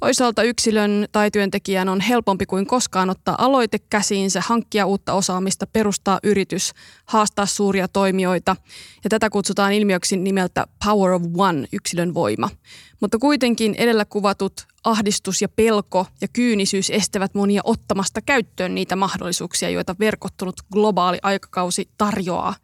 Toisaalta 0.00 0.42
yksilön 0.42 1.06
tai 1.12 1.30
työntekijän 1.30 1.88
on 1.88 2.00
helpompi 2.00 2.46
kuin 2.46 2.66
koskaan 2.66 3.10
ottaa 3.10 3.34
aloite 3.38 3.78
käsiinsä, 3.78 4.42
hankkia 4.46 4.86
uutta 4.86 5.12
osaamista, 5.12 5.66
perustaa 5.66 6.20
yritys, 6.22 6.72
haastaa 7.04 7.46
suuria 7.46 7.88
toimijoita. 7.88 8.56
Ja 9.04 9.10
tätä 9.10 9.30
kutsutaan 9.30 9.72
ilmiöksi 9.72 10.16
nimeltä 10.16 10.66
Power 10.84 11.12
of 11.12 11.22
One, 11.36 11.66
yksilön 11.72 12.14
voima. 12.14 12.50
Mutta 13.00 13.18
kuitenkin 13.18 13.74
edellä 13.78 14.04
kuvatut 14.04 14.66
ahdistus 14.84 15.42
ja 15.42 15.48
pelko 15.48 16.06
ja 16.20 16.28
kyynisyys 16.28 16.90
estävät 16.90 17.34
monia 17.34 17.60
ottamasta 17.64 18.20
käyttöön 18.20 18.74
niitä 18.74 18.96
mahdollisuuksia, 18.96 19.70
joita 19.70 19.96
verkottunut 20.00 20.60
globaali 20.72 21.18
aikakausi 21.22 21.88
tarjoaa. 21.98 22.54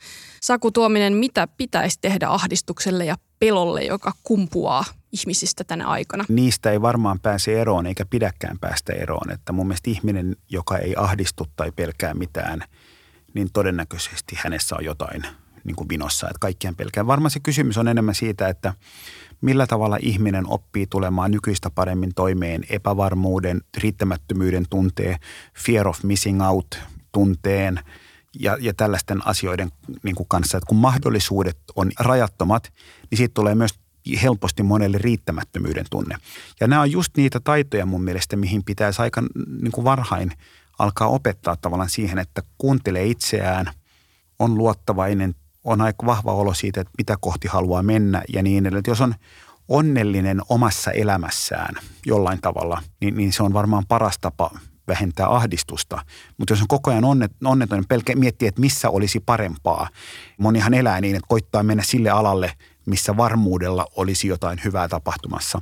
Saku 0.42 0.70
Tuominen, 0.70 1.12
mitä 1.12 1.48
pitäisi 1.56 1.98
tehdä 2.00 2.28
ahdistukselle 2.28 3.04
ja 3.04 3.16
pelolle, 3.38 3.84
joka 3.84 4.12
kumpuaa 4.22 4.84
ihmisistä 5.12 5.64
tänä 5.64 5.86
aikana? 5.86 6.24
Niistä 6.28 6.70
ei 6.70 6.82
varmaan 6.82 7.20
pääse 7.20 7.60
eroon 7.60 7.86
eikä 7.86 8.04
pidäkään 8.06 8.58
päästä 8.58 8.92
eroon. 8.92 9.30
Että 9.30 9.52
mun 9.52 9.66
mielestä 9.66 9.90
ihminen, 9.90 10.36
joka 10.48 10.78
ei 10.78 10.94
ahdistu 10.96 11.46
tai 11.56 11.72
pelkää 11.72 12.14
mitään, 12.14 12.64
niin 13.34 13.48
todennäköisesti 13.52 14.36
hänessä 14.38 14.76
on 14.76 14.84
jotain 14.84 15.22
niin 15.64 15.76
kuin 15.76 15.88
vinossa, 15.88 16.26
että 16.26 16.38
kaikkien 16.40 16.76
pelkää. 16.76 17.06
Varmaan 17.06 17.30
se 17.30 17.40
kysymys 17.40 17.78
on 17.78 17.88
enemmän 17.88 18.14
siitä, 18.14 18.48
että 18.48 18.74
millä 19.40 19.66
tavalla 19.66 19.98
ihminen 20.00 20.48
oppii 20.48 20.86
tulemaan 20.86 21.30
nykyistä 21.30 21.70
paremmin 21.70 22.14
toimeen 22.14 22.64
epävarmuuden, 22.68 23.60
riittämättömyyden 23.76 24.64
tunteen, 24.70 25.18
fear 25.56 25.88
of 25.88 26.02
missing 26.02 26.46
out 26.46 26.78
tunteen 27.12 27.80
ja, 28.40 28.56
ja 28.60 28.74
tällaisten 28.74 29.26
asioiden 29.26 29.70
niin 30.02 30.14
kuin 30.14 30.28
kanssa. 30.28 30.58
Että 30.58 30.68
kun 30.68 30.78
mahdollisuudet 30.78 31.58
on 31.76 31.90
rajattomat, 31.98 32.72
niin 33.10 33.16
siitä 33.16 33.34
tulee 33.34 33.54
myös 33.54 33.78
helposti 34.22 34.62
monelle 34.62 34.98
riittämättömyyden 34.98 35.86
tunne. 35.90 36.16
Ja 36.60 36.68
nämä 36.68 36.82
on 36.82 36.92
just 36.92 37.16
niitä 37.16 37.40
taitoja 37.40 37.86
mun 37.86 38.02
mielestä, 38.02 38.36
mihin 38.36 38.64
pitäisi 38.64 39.02
aika 39.02 39.22
niin 39.62 39.72
kuin 39.72 39.84
varhain 39.84 40.32
alkaa 40.78 41.08
opettaa 41.08 41.56
tavallaan 41.56 41.90
siihen, 41.90 42.18
että 42.18 42.42
kuuntelee 42.58 43.06
itseään, 43.06 43.66
on 44.38 44.58
luottavainen, 44.58 45.34
on 45.64 45.80
aika 45.80 46.06
vahva 46.06 46.32
olo 46.32 46.54
siitä, 46.54 46.80
että 46.80 46.92
mitä 46.98 47.16
kohti 47.20 47.48
haluaa 47.48 47.82
mennä 47.82 48.22
ja 48.32 48.42
niin 48.42 48.66
edelleen. 48.66 48.84
Jos 48.86 49.00
on 49.00 49.14
onnellinen 49.68 50.40
omassa 50.48 50.90
elämässään 50.90 51.74
jollain 52.06 52.40
tavalla, 52.40 52.82
niin, 53.00 53.16
niin 53.16 53.32
se 53.32 53.42
on 53.42 53.52
varmaan 53.52 53.84
paras 53.88 54.18
tapa 54.18 54.50
vähentää 54.88 55.34
ahdistusta. 55.34 56.04
Mutta 56.38 56.52
jos 56.52 56.60
on 56.60 56.68
koko 56.68 56.90
ajan 56.90 57.04
onnet, 57.04 57.32
onneton, 57.44 57.78
niin 57.78 57.88
pelkä 57.88 58.16
miettii, 58.16 58.48
että 58.48 58.60
missä 58.60 58.90
olisi 58.90 59.20
parempaa. 59.20 59.88
Monihan 60.38 60.74
elää 60.74 61.00
niin, 61.00 61.16
että 61.16 61.28
koittaa 61.28 61.62
mennä 61.62 61.82
sille 61.82 62.10
alalle, 62.10 62.52
missä 62.88 63.16
varmuudella 63.16 63.86
olisi 63.96 64.28
jotain 64.28 64.60
hyvää 64.64 64.88
tapahtumassa. 64.88 65.60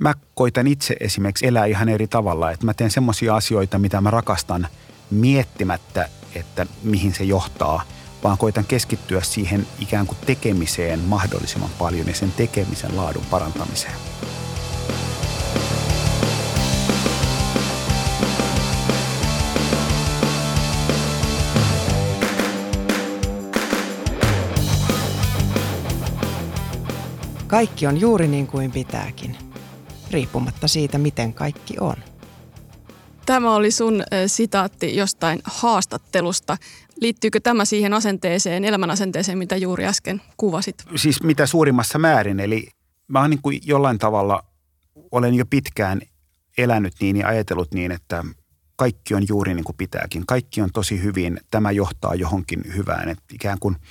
Mä 0.00 0.14
koitan 0.34 0.66
itse 0.66 0.96
esimerkiksi 1.00 1.46
elää 1.46 1.64
ihan 1.64 1.88
eri 1.88 2.06
tavalla, 2.06 2.50
että 2.50 2.66
mä 2.66 2.74
teen 2.74 2.90
semmoisia 2.90 3.36
asioita, 3.36 3.78
mitä 3.78 4.00
mä 4.00 4.10
rakastan 4.10 4.68
miettimättä, 5.10 6.08
että 6.34 6.66
mihin 6.82 7.14
se 7.14 7.24
johtaa, 7.24 7.82
vaan 8.24 8.38
koitan 8.38 8.64
keskittyä 8.64 9.22
siihen 9.22 9.66
ikään 9.80 10.06
kuin 10.06 10.18
tekemiseen 10.26 11.00
mahdollisimman 11.00 11.70
paljon 11.78 12.06
ja 12.06 12.14
sen 12.14 12.32
tekemisen 12.32 12.96
laadun 12.96 13.26
parantamiseen. 13.30 14.13
Kaikki 27.54 27.86
on 27.86 28.00
juuri 28.00 28.28
niin 28.28 28.46
kuin 28.46 28.72
pitääkin, 28.72 29.36
riippumatta 30.10 30.68
siitä, 30.68 30.98
miten 30.98 31.34
kaikki 31.34 31.74
on. 31.80 31.96
Tämä 33.26 33.54
oli 33.54 33.70
sun 33.70 34.02
sitaatti 34.26 34.96
jostain 34.96 35.40
haastattelusta. 35.44 36.56
Liittyykö 37.00 37.40
tämä 37.40 37.64
siihen 37.64 37.94
asenteeseen, 37.94 38.64
elämän 38.64 38.90
asenteeseen, 38.90 39.38
mitä 39.38 39.56
juuri 39.56 39.86
äsken 39.86 40.22
kuvasit? 40.36 40.84
Siis 40.96 41.22
mitä 41.22 41.46
suurimmassa 41.46 41.98
määrin. 41.98 42.40
Eli 42.40 42.68
mä 43.08 43.20
oon 43.20 43.30
niin 43.30 43.42
kuin 43.42 43.60
jollain 43.64 43.98
tavalla, 43.98 44.44
olen 45.10 45.34
jo 45.34 45.46
pitkään 45.46 46.00
elänyt 46.58 46.94
niin 47.00 47.16
ja 47.16 47.28
ajatellut 47.28 47.74
niin, 47.74 47.92
että 47.92 48.24
kaikki 48.76 49.14
on 49.14 49.24
juuri 49.28 49.54
niin 49.54 49.64
kuin 49.64 49.76
pitääkin. 49.76 50.26
Kaikki 50.26 50.62
on 50.62 50.70
tosi 50.72 51.02
hyvin. 51.02 51.40
Tämä 51.50 51.70
johtaa 51.70 52.14
johonkin 52.14 52.62
hyvään. 52.76 53.08
Että 53.08 53.24
ikään 53.34 53.58
kuin– 53.58 53.76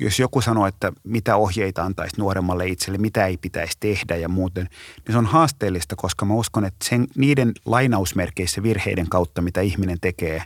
jos 0.00 0.18
joku 0.18 0.40
sanoo, 0.40 0.66
että 0.66 0.92
mitä 1.04 1.36
ohjeita 1.36 1.82
antaisi 1.84 2.16
nuoremmalle 2.18 2.66
itselle, 2.66 2.98
mitä 2.98 3.26
ei 3.26 3.36
pitäisi 3.36 3.76
tehdä 3.80 4.16
ja 4.16 4.28
muuten, 4.28 4.68
niin 5.06 5.12
se 5.12 5.18
on 5.18 5.26
haasteellista, 5.26 5.96
koska 5.96 6.24
mä 6.24 6.34
uskon, 6.34 6.64
että 6.64 6.88
sen, 6.88 7.06
niiden 7.16 7.52
lainausmerkeissä 7.64 8.62
virheiden 8.62 9.08
kautta, 9.08 9.42
mitä 9.42 9.60
ihminen 9.60 10.00
tekee, 10.00 10.42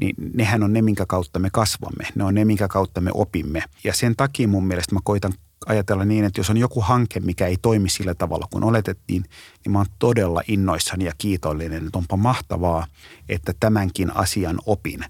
niin 0.00 0.14
nehän 0.34 0.62
on 0.62 0.72
ne, 0.72 0.82
minkä 0.82 1.06
kautta 1.06 1.38
me 1.38 1.48
kasvamme. 1.52 2.04
Ne 2.14 2.24
on 2.24 2.34
ne, 2.34 2.44
minkä 2.44 2.68
kautta 2.68 3.00
me 3.00 3.10
opimme. 3.14 3.62
Ja 3.84 3.94
sen 3.94 4.16
takia 4.16 4.48
mun 4.48 4.66
mielestä 4.66 4.94
mä 4.94 5.00
koitan 5.04 5.32
ajatella 5.66 6.04
niin, 6.04 6.24
että 6.24 6.40
jos 6.40 6.50
on 6.50 6.56
joku 6.56 6.80
hanke, 6.80 7.20
mikä 7.20 7.46
ei 7.46 7.56
toimi 7.62 7.88
sillä 7.88 8.14
tavalla 8.14 8.46
kuin 8.50 8.64
oletettiin, 8.64 9.24
niin 9.64 9.72
mä 9.72 9.78
oon 9.78 9.86
todella 9.98 10.42
innoissani 10.48 11.04
ja 11.04 11.12
kiitollinen, 11.18 11.86
että 11.86 11.98
onpa 11.98 12.16
mahtavaa, 12.16 12.86
että 13.28 13.52
tämänkin 13.60 14.16
asian 14.16 14.58
opin. 14.66 15.04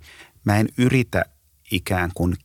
Mä 0.44 0.58
en 0.58 0.68
yritä 0.78 1.24
ikään 1.70 2.10
kuin 2.14 2.36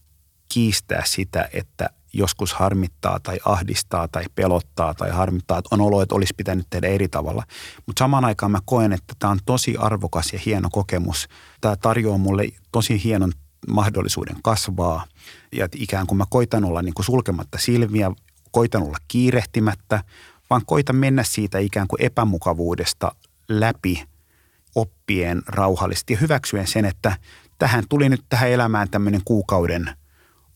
kiistää 0.54 1.04
sitä, 1.06 1.50
että 1.54 1.90
joskus 2.14 2.54
harmittaa 2.54 3.20
tai 3.20 3.40
ahdistaa 3.46 4.08
tai 4.08 4.24
pelottaa 4.36 4.94
tai 4.94 5.10
harmittaa, 5.10 5.58
että 5.58 5.76
on 5.76 5.82
olo, 5.82 6.02
että 6.02 6.16
olisi 6.16 6.34
pitänyt 6.38 6.68
tehdä 6.70 6.88
eri 6.88 7.08
tavalla. 7.08 7.44
Mutta 7.86 8.00
samaan 8.00 8.26
aikaan 8.26 8.52
mä 8.52 8.60
koen, 8.66 8.94
että 8.94 9.14
tämä 9.20 9.32
on 9.32 9.40
tosi 9.46 9.76
arvokas 9.78 10.34
ja 10.34 10.40
hieno 10.46 10.70
kokemus. 10.72 11.28
Tämä 11.62 11.76
tarjoaa 11.76 12.18
mulle 12.18 12.50
tosi 12.72 13.04
hienon 13.04 13.32
mahdollisuuden 13.72 14.36
kasvaa 14.44 15.06
ja 15.52 15.66
että 15.66 15.78
ikään 15.82 16.08
kuin 16.08 16.18
mä 16.18 16.26
koitan 16.30 16.66
olla 16.66 16.82
niin 16.82 16.94
kuin 16.94 17.06
sulkematta 17.06 17.58
silmiä, 17.58 18.12
koitan 18.52 18.84
olla 18.84 18.98
kiirehtimättä, 19.08 20.04
vaan 20.50 20.62
koitan 20.66 20.96
mennä 20.96 21.24
siitä 21.24 21.60
ikään 21.60 21.88
kuin 21.88 22.02
epämukavuudesta 22.02 23.16
läpi 23.50 24.04
oppien 24.76 25.42
rauhallisesti 25.48 26.14
ja 26.14 26.20
hyväksyen 26.20 26.68
sen, 26.68 26.86
että 26.86 27.18
tähän 27.60 27.84
tuli 27.90 28.10
nyt 28.10 28.24
tähän 28.30 28.50
elämään 28.50 28.90
tämmöinen 28.90 29.22
kuukauden– 29.26 29.90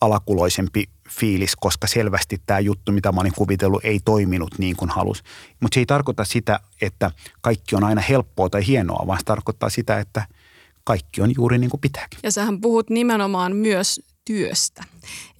alakuloisempi 0.02 0.84
fiilis, 1.10 1.56
koska 1.56 1.88
selvästi 1.88 2.42
tämä 2.46 2.60
juttu, 2.60 2.92
mitä 2.92 3.12
mä 3.12 3.22
olin 3.22 3.34
kuvitellut, 3.36 3.86
ei 3.86 4.00
toiminut 4.06 4.58
niin 4.58 4.76
kuin 4.76 4.90
halus. 4.90 5.24
Mutta 5.60 5.76
se 5.76 5.80
ei 5.80 5.86
tarkoita 5.86 6.26
sitä, 6.26 6.60
että 6.82 7.12
kaikki 7.42 7.76
on 7.76 7.84
aina 7.84 8.02
helppoa 8.02 8.50
tai 8.50 8.68
hienoa, 8.68 9.08
vaan 9.08 9.20
se 9.20 9.26
tarkoittaa 9.26 9.70
sitä, 9.70 10.00
että 10.00 10.26
kaikki 10.84 11.22
on 11.22 11.34
juuri 11.36 11.58
niin 11.58 11.70
kuin 11.70 11.82
pitääkin. 11.82 12.20
Ja 12.24 12.32
sähän 12.32 12.62
puhut 12.62 12.90
nimenomaan 12.90 13.56
myös 13.56 14.02
työstä. 14.26 14.84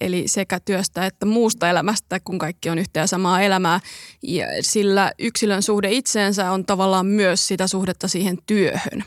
Eli 0.00 0.28
sekä 0.28 0.60
työstä 0.60 1.06
että 1.06 1.26
muusta 1.26 1.70
elämästä, 1.70 2.20
kun 2.20 2.38
kaikki 2.38 2.70
on 2.70 2.78
yhtä 2.78 3.00
ja 3.00 3.06
samaa 3.06 3.40
elämää. 3.40 3.80
Ja 4.22 4.46
sillä 4.60 5.12
yksilön 5.18 5.62
suhde 5.62 5.90
itseensä 5.90 6.52
on 6.52 6.64
tavallaan 6.64 7.06
myös 7.06 7.46
sitä 7.46 7.66
suhdetta 7.66 8.08
siihen 8.08 8.38
työhön. 8.46 9.04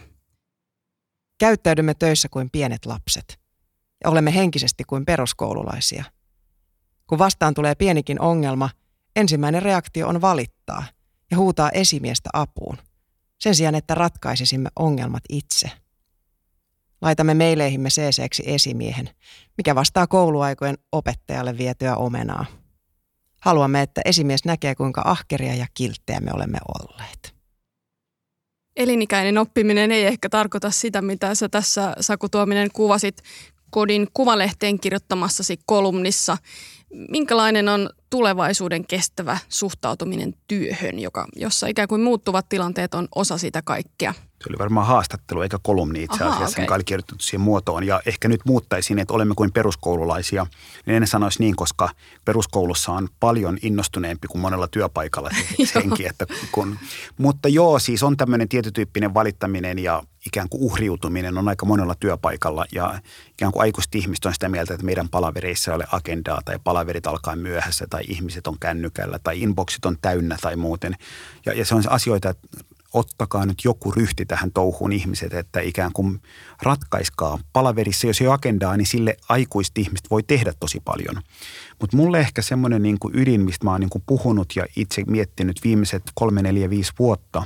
Käyttäydymme 1.39 1.93
töissä 1.93 2.29
kuin 2.29 2.49
pienet 2.51 2.85
lapset– 2.85 3.37
ja 4.03 4.09
olemme 4.09 4.35
henkisesti 4.35 4.83
kuin 4.83 5.05
peruskoululaisia. 5.05 6.03
Kun 7.07 7.19
vastaan 7.19 7.53
tulee 7.53 7.75
pienikin 7.75 8.21
ongelma, 8.21 8.69
ensimmäinen 9.15 9.61
reaktio 9.61 10.07
on 10.07 10.21
valittaa 10.21 10.83
ja 11.31 11.37
huutaa 11.37 11.69
esimiestä 11.69 12.29
apuun, 12.33 12.77
sen 13.39 13.55
sijaan 13.55 13.75
että 13.75 13.95
ratkaisisimme 13.95 14.69
ongelmat 14.75 15.23
itse. 15.29 15.71
Laitamme 17.01 17.33
meileihimme 17.33 17.89
cc 17.89 18.39
esimiehen, 18.45 19.09
mikä 19.57 19.75
vastaa 19.75 20.07
kouluaikojen 20.07 20.77
opettajalle 20.91 21.57
vietyä 21.57 21.95
omenaa. 21.95 22.45
Haluamme, 23.41 23.81
että 23.81 24.01
esimies 24.05 24.45
näkee, 24.45 24.75
kuinka 24.75 25.01
ahkeria 25.05 25.55
ja 25.55 25.65
kilttejä 25.73 26.19
me 26.19 26.31
olemme 26.33 26.57
olleet. 26.67 27.35
Elinikäinen 28.75 29.37
oppiminen 29.37 29.91
ei 29.91 30.05
ehkä 30.05 30.29
tarkoita 30.29 30.71
sitä, 30.71 31.01
mitä 31.01 31.35
sä 31.35 31.49
tässä 31.49 31.95
Saku 31.99 32.29
Tuominen 32.29 32.69
kuvasit 32.73 33.21
kodin 33.71 34.07
kuvalehteen 34.13 34.79
kirjoittamassasi 34.79 35.59
kolumnissa. 35.65 36.37
Minkälainen 37.09 37.69
on 37.69 37.89
tulevaisuuden 38.09 38.87
kestävä 38.87 39.37
suhtautuminen 39.49 40.33
työhön, 40.47 40.99
joka, 40.99 41.27
jossa 41.35 41.67
ikään 41.67 41.87
kuin 41.87 42.01
muuttuvat 42.01 42.49
tilanteet 42.49 42.93
on 42.93 43.07
osa 43.15 43.37
sitä 43.37 43.61
kaikkea? 43.61 44.13
Se 44.41 44.49
oli 44.49 44.57
varmaan 44.57 44.87
haastattelu 44.87 45.41
eikä 45.41 45.59
kolumni 45.63 46.03
itse 46.03 46.15
asiassa, 46.15 46.35
Aha, 46.35 46.45
okay. 46.45 46.61
jonka 46.61 46.75
oli 46.75 46.83
kirjoitettu 46.83 47.15
siihen 47.19 47.41
muotoon. 47.41 47.83
Ja 47.83 48.01
ehkä 48.05 48.27
nyt 48.27 48.41
muuttaisin, 48.45 48.99
että 48.99 49.13
olemme 49.13 49.33
kuin 49.35 49.51
peruskoululaisia. 49.51 50.47
Niin 50.85 50.95
en 50.95 51.07
sanoisi 51.07 51.39
niin, 51.39 51.55
koska 51.55 51.89
peruskoulussa 52.25 52.91
on 52.91 53.07
paljon 53.19 53.57
innostuneempi 53.61 54.27
kuin 54.27 54.41
monella 54.41 54.67
työpaikalla 54.67 55.29
se 55.65 55.79
henki. 55.83 56.05
Että 56.05 56.25
kun, 56.51 56.77
mutta 57.17 57.49
joo, 57.49 57.79
siis 57.79 58.03
on 58.03 58.17
tämmöinen 58.17 58.49
tietytyyppinen 58.49 59.13
valittaminen 59.13 59.79
ja 59.79 60.03
ikään 60.25 60.49
kuin 60.49 60.63
uhriutuminen 60.63 61.37
on 61.37 61.47
aika 61.47 61.65
monella 61.65 61.95
työpaikalla. 61.95 62.65
Ja 62.71 62.99
ikään 63.29 63.51
kuin 63.51 63.61
aikuiset 63.61 63.95
ihmiset 63.95 64.25
on 64.25 64.33
sitä 64.33 64.49
mieltä, 64.49 64.73
että 64.73 64.85
meidän 64.85 65.09
palavereissa 65.09 65.71
ei 65.71 65.75
ole 65.75 65.87
agendaa 65.91 66.41
tai 66.45 66.59
palaverit 66.63 67.07
alkaa 67.07 67.35
myöhässä 67.35 67.87
tai 67.89 68.03
ihmiset 68.07 68.47
on 68.47 68.59
kännykällä 68.59 69.19
tai 69.23 69.41
inboxit 69.41 69.85
on 69.85 69.97
täynnä 70.01 70.37
tai 70.41 70.55
muuten. 70.55 70.95
Ja, 71.45 71.53
ja 71.53 71.65
se 71.65 71.75
on 71.75 71.83
asioita, 71.89 72.29
että 72.29 72.47
ottakaa 72.93 73.45
nyt 73.45 73.57
joku 73.63 73.91
ryhti 73.91 74.25
tähän 74.25 74.51
touhuun 74.51 74.91
ihmiset, 74.91 75.33
että 75.33 75.59
ikään 75.59 75.93
kuin 75.93 76.21
ratkaiskaa. 76.61 77.39
Palaverissa, 77.53 78.07
jos 78.07 78.21
ei 78.21 78.27
ole 78.27 78.33
agendaa, 78.33 78.77
niin 78.77 78.85
sille 78.85 79.17
aikuiset 79.29 79.77
ihmiset 79.77 80.09
voi 80.09 80.23
tehdä 80.23 80.53
tosi 80.59 80.79
paljon. 80.85 81.21
Mutta 81.81 81.97
mulle 81.97 82.19
ehkä 82.19 82.41
semmoinen 82.41 82.81
niin 82.81 82.97
ydin, 83.13 83.41
mistä 83.41 83.65
mä 83.65 83.71
oon 83.71 83.79
niin 83.79 83.89
kuin 83.89 84.03
puhunut 84.05 84.53
ja 84.55 84.65
itse 84.75 85.03
miettinyt 85.07 85.59
viimeiset 85.63 86.03
kolme, 86.15 86.41
neljä, 86.41 86.69
viisi 86.69 86.93
vuotta, 86.99 87.43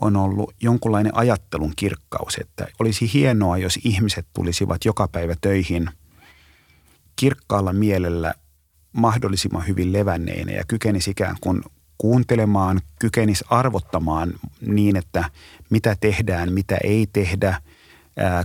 on 0.00 0.16
ollut 0.16 0.54
jonkunlainen 0.60 1.16
ajattelun 1.16 1.72
kirkkaus, 1.76 2.36
että 2.40 2.66
olisi 2.78 3.12
hienoa, 3.14 3.58
jos 3.58 3.78
ihmiset 3.84 4.26
tulisivat 4.32 4.84
joka 4.84 5.08
päivä 5.08 5.34
töihin 5.40 5.90
kirkkaalla 7.16 7.72
mielellä 7.72 8.34
mahdollisimman 8.92 9.66
hyvin 9.66 9.92
levänneinä 9.92 10.52
ja 10.52 10.64
kykenisi 10.68 11.10
ikään 11.10 11.36
kuin 11.40 11.62
kuuntelemaan, 12.00 12.80
kykenisi 12.98 13.44
arvottamaan 13.50 14.32
niin, 14.60 14.96
että 14.96 15.24
mitä 15.70 15.96
tehdään, 16.00 16.52
mitä 16.52 16.78
ei 16.84 17.06
tehdä, 17.12 17.62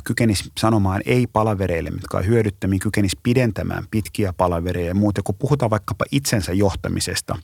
kykenisi 0.04 0.52
sanomaan 0.60 1.02
ei 1.06 1.28
palavereille, 1.28 1.90
mitkä 1.90 2.18
on 2.18 2.26
hyödyttömiä, 2.26 2.80
kykenisi 2.80 3.20
pidentämään 3.24 3.84
pitkiä 3.92 4.34
palavereja 4.34 4.88
ja 4.88 4.96
muuta. 4.96 5.24
Kun 5.24 5.36
puhutaan 5.36 5.70
vaikkapa 5.70 6.06
itsensä 6.12 6.54
johtamisesta, 6.54 7.38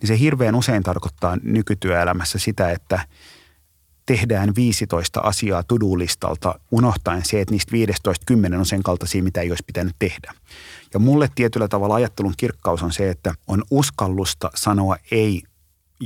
niin 0.00 0.08
se 0.08 0.18
hirveän 0.18 0.54
usein 0.54 0.82
tarkoittaa 0.82 1.38
nykytyöelämässä 1.42 2.38
sitä, 2.38 2.70
että 2.70 3.06
tehdään 4.06 4.54
15 4.56 5.20
asiaa 5.20 5.62
tudulistalta, 5.62 6.60
unohtaen 6.70 7.24
se, 7.24 7.40
että 7.40 7.54
niistä 7.54 7.72
15 7.72 8.24
10 8.26 8.58
on 8.58 8.66
sen 8.66 8.82
kaltaisia, 8.82 9.22
mitä 9.22 9.40
ei 9.40 9.50
olisi 9.50 9.64
pitänyt 9.66 9.96
tehdä. 9.98 10.32
Ja 10.94 11.00
mulle 11.00 11.28
tietyllä 11.34 11.68
tavalla 11.68 11.94
ajattelun 11.94 12.34
kirkkaus 12.36 12.82
on 12.82 12.92
se, 12.92 13.10
että 13.10 13.34
on 13.46 13.62
uskallusta 13.70 14.50
sanoa 14.54 14.96
ei 15.10 15.42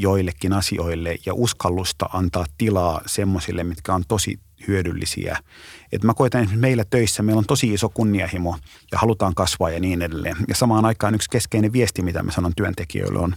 joillekin 0.01 0.53
asioille 0.53 1.17
ja 1.27 1.35
uskallusta 1.35 2.07
antaa 2.13 2.45
tilaa 2.59 3.01
semmoisille, 3.07 3.65
mitkä 3.65 3.95
on 3.95 4.05
tosi 4.09 4.39
hyödyllisiä. 4.69 5.39
Et 5.93 6.05
mä 6.05 6.15
koitan 6.15 6.41
esimerkiksi 6.41 6.61
meillä 6.61 6.85
töissä, 6.85 7.23
meillä 7.23 7.39
on 7.39 7.47
tosi 7.47 7.73
iso 7.73 7.89
kunnianhimo 7.89 8.59
ja 8.93 8.99
halutaan 8.99 9.35
kasvaa 9.35 9.71
ja 9.71 9.81
niin 9.81 10.03
edelleen. 10.03 10.37
Ja 10.49 10.55
samaan 10.55 10.85
aikaan 10.85 11.15
yksi 11.15 11.31
keskeinen 11.31 11.73
viesti, 11.73 12.03
mitä 12.03 12.23
mä 12.23 12.33
sanon 12.33 12.53
työntekijöille 12.57 13.19
on, 13.19 13.35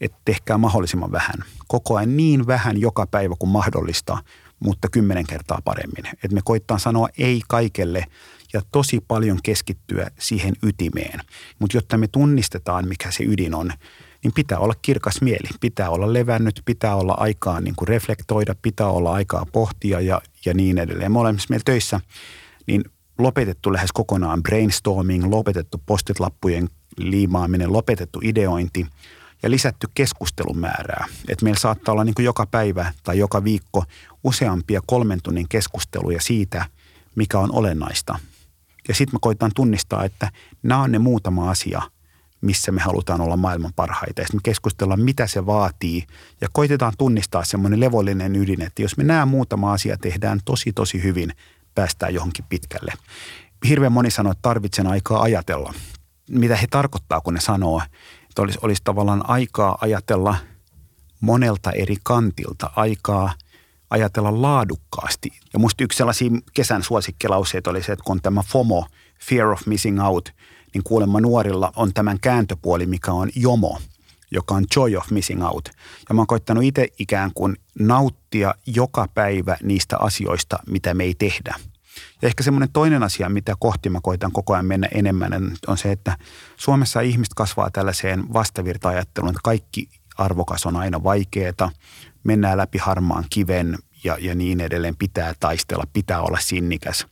että 0.00 0.18
tehkää 0.24 0.58
mahdollisimman 0.58 1.12
vähän. 1.12 1.44
Koko 1.68 1.96
ajan 1.96 2.16
niin 2.16 2.46
vähän 2.46 2.80
joka 2.80 3.06
päivä 3.06 3.34
kuin 3.38 3.50
mahdollista, 3.50 4.18
mutta 4.60 4.88
kymmenen 4.88 5.26
kertaa 5.26 5.58
paremmin. 5.64 6.04
Et 6.24 6.32
me 6.32 6.40
koittaa 6.44 6.78
sanoa 6.78 7.08
ei 7.18 7.42
kaikelle 7.48 8.04
ja 8.52 8.62
tosi 8.72 9.04
paljon 9.08 9.38
keskittyä 9.42 10.10
siihen 10.18 10.54
ytimeen. 10.62 11.20
Mutta 11.58 11.76
jotta 11.76 11.98
me 11.98 12.08
tunnistetaan, 12.08 12.88
mikä 12.88 13.10
se 13.10 13.24
ydin 13.24 13.54
on, 13.54 13.72
niin 14.24 14.32
pitää 14.34 14.58
olla 14.58 14.74
kirkas 14.82 15.20
mieli, 15.20 15.48
pitää 15.60 15.90
olla 15.90 16.12
levännyt, 16.12 16.62
pitää 16.64 16.96
olla 16.96 17.14
aikaa 17.18 17.60
niin 17.60 17.74
kuin 17.76 17.88
reflektoida, 17.88 18.54
pitää 18.62 18.86
olla 18.86 19.12
aikaa 19.12 19.46
pohtia 19.52 20.00
ja, 20.00 20.20
ja 20.44 20.54
niin 20.54 20.78
edelleen. 20.78 21.12
Me 21.12 21.18
olemme 21.18 21.40
meillä 21.48 21.62
töissä, 21.64 22.00
niin 22.66 22.84
lopetettu 23.18 23.72
lähes 23.72 23.92
kokonaan 23.92 24.42
brainstorming, 24.42 25.24
lopetettu 25.24 25.82
postitlappujen 25.86 26.68
liimaaminen, 26.96 27.72
lopetettu 27.72 28.20
ideointi 28.22 28.86
ja 29.42 29.50
lisätty 29.50 29.88
keskustelun 29.94 30.58
määrää. 30.58 31.06
Et 31.28 31.42
meillä 31.42 31.60
saattaa 31.60 31.92
olla 31.92 32.04
niin 32.04 32.14
kuin 32.14 32.24
joka 32.24 32.46
päivä 32.46 32.92
tai 33.02 33.18
joka 33.18 33.44
viikko 33.44 33.84
useampia 34.24 34.80
kolmen 34.86 35.22
tunnin 35.22 35.48
keskusteluja 35.48 36.20
siitä, 36.20 36.64
mikä 37.14 37.38
on 37.38 37.54
olennaista. 37.54 38.18
Ja 38.88 38.94
sitten 38.94 39.14
me 39.14 39.18
koitan 39.22 39.50
tunnistaa, 39.54 40.04
että 40.04 40.30
nämä 40.62 40.82
on 40.82 40.92
ne 40.92 40.98
muutama 40.98 41.50
asia– 41.50 41.82
missä 42.42 42.72
me 42.72 42.80
halutaan 42.80 43.20
olla 43.20 43.36
maailman 43.36 43.72
parhaita. 43.76 44.22
Ja 44.22 44.26
me 44.32 44.40
keskustellaan, 44.42 45.00
mitä 45.00 45.26
se 45.26 45.46
vaatii 45.46 46.06
ja 46.40 46.48
koitetaan 46.52 46.92
tunnistaa 46.98 47.44
semmoinen 47.44 47.80
levollinen 47.80 48.36
ydin, 48.36 48.62
että 48.62 48.82
jos 48.82 48.96
me 48.96 49.04
nämä 49.04 49.26
muutama 49.26 49.72
asia 49.72 49.96
tehdään 49.96 50.40
tosi 50.44 50.72
tosi 50.72 51.02
hyvin, 51.02 51.32
päästään 51.74 52.14
johonkin 52.14 52.44
pitkälle. 52.48 52.92
Hirveän 53.68 53.92
moni 53.92 54.10
sanoo, 54.10 54.32
että 54.32 54.42
tarvitsen 54.42 54.86
aikaa 54.86 55.22
ajatella. 55.22 55.74
Mitä 56.30 56.56
he 56.56 56.66
tarkoittaa, 56.70 57.20
kun 57.20 57.34
ne 57.34 57.40
sanoo, 57.40 57.82
että 58.28 58.42
olisi, 58.42 58.58
olisi 58.62 58.82
tavallaan 58.84 59.30
aikaa 59.30 59.78
ajatella 59.80 60.36
monelta 61.20 61.72
eri 61.72 61.96
kantilta, 62.02 62.70
aikaa 62.76 63.34
ajatella 63.90 64.42
laadukkaasti. 64.42 65.30
Ja 65.52 65.58
musta 65.58 65.84
yksi 65.84 65.96
sellaisia 65.96 66.30
kesän 66.52 66.82
suosikkilauseita 66.82 67.70
oli 67.70 67.82
se, 67.82 67.92
että 67.92 68.04
kun 68.04 68.22
tämä 68.22 68.42
FOMO, 68.42 68.86
Fear 69.20 69.48
of 69.48 69.66
Missing 69.66 70.04
Out– 70.04 70.32
niin 70.74 70.84
kuulemma 70.84 71.20
nuorilla 71.20 71.72
on 71.76 71.94
tämän 71.94 72.20
kääntöpuoli, 72.20 72.86
mikä 72.86 73.12
on 73.12 73.30
jomo, 73.36 73.78
joka 74.30 74.54
on 74.54 74.64
joy 74.76 74.96
of 74.96 75.10
missing 75.10 75.44
out. 75.44 75.68
Ja 76.08 76.14
mä 76.14 76.20
oon 76.20 76.26
koittanut 76.26 76.64
itse 76.64 76.88
ikään 76.98 77.30
kuin 77.34 77.56
nauttia 77.78 78.54
joka 78.66 79.08
päivä 79.14 79.56
niistä 79.62 79.98
asioista, 79.98 80.58
mitä 80.66 80.94
me 80.94 81.04
ei 81.04 81.14
tehdä. 81.14 81.54
Ja 82.22 82.28
ehkä 82.28 82.42
semmoinen 82.42 82.72
toinen 82.72 83.02
asia, 83.02 83.28
mitä 83.28 83.54
kohti 83.58 83.90
mä 83.90 84.00
koitan 84.02 84.32
koko 84.32 84.52
ajan 84.52 84.66
mennä 84.66 84.88
enemmän, 84.94 85.32
on 85.66 85.78
se, 85.78 85.92
että 85.92 86.16
Suomessa 86.56 87.00
ihmiset 87.00 87.34
kasvaa 87.34 87.70
tällaiseen 87.70 88.24
vastavirta-ajatteluun, 88.32 89.30
että 89.30 89.40
kaikki 89.44 89.88
arvokas 90.18 90.66
on 90.66 90.76
aina 90.76 91.02
vaikeaa, 91.02 91.70
mennään 92.24 92.58
läpi 92.58 92.78
harmaan 92.78 93.24
kiven 93.30 93.78
ja, 94.04 94.16
ja 94.20 94.34
niin 94.34 94.60
edelleen, 94.60 94.96
pitää 94.96 95.34
taistella, 95.40 95.84
pitää 95.92 96.20
olla 96.20 96.38
sinnikäs. 96.40 97.06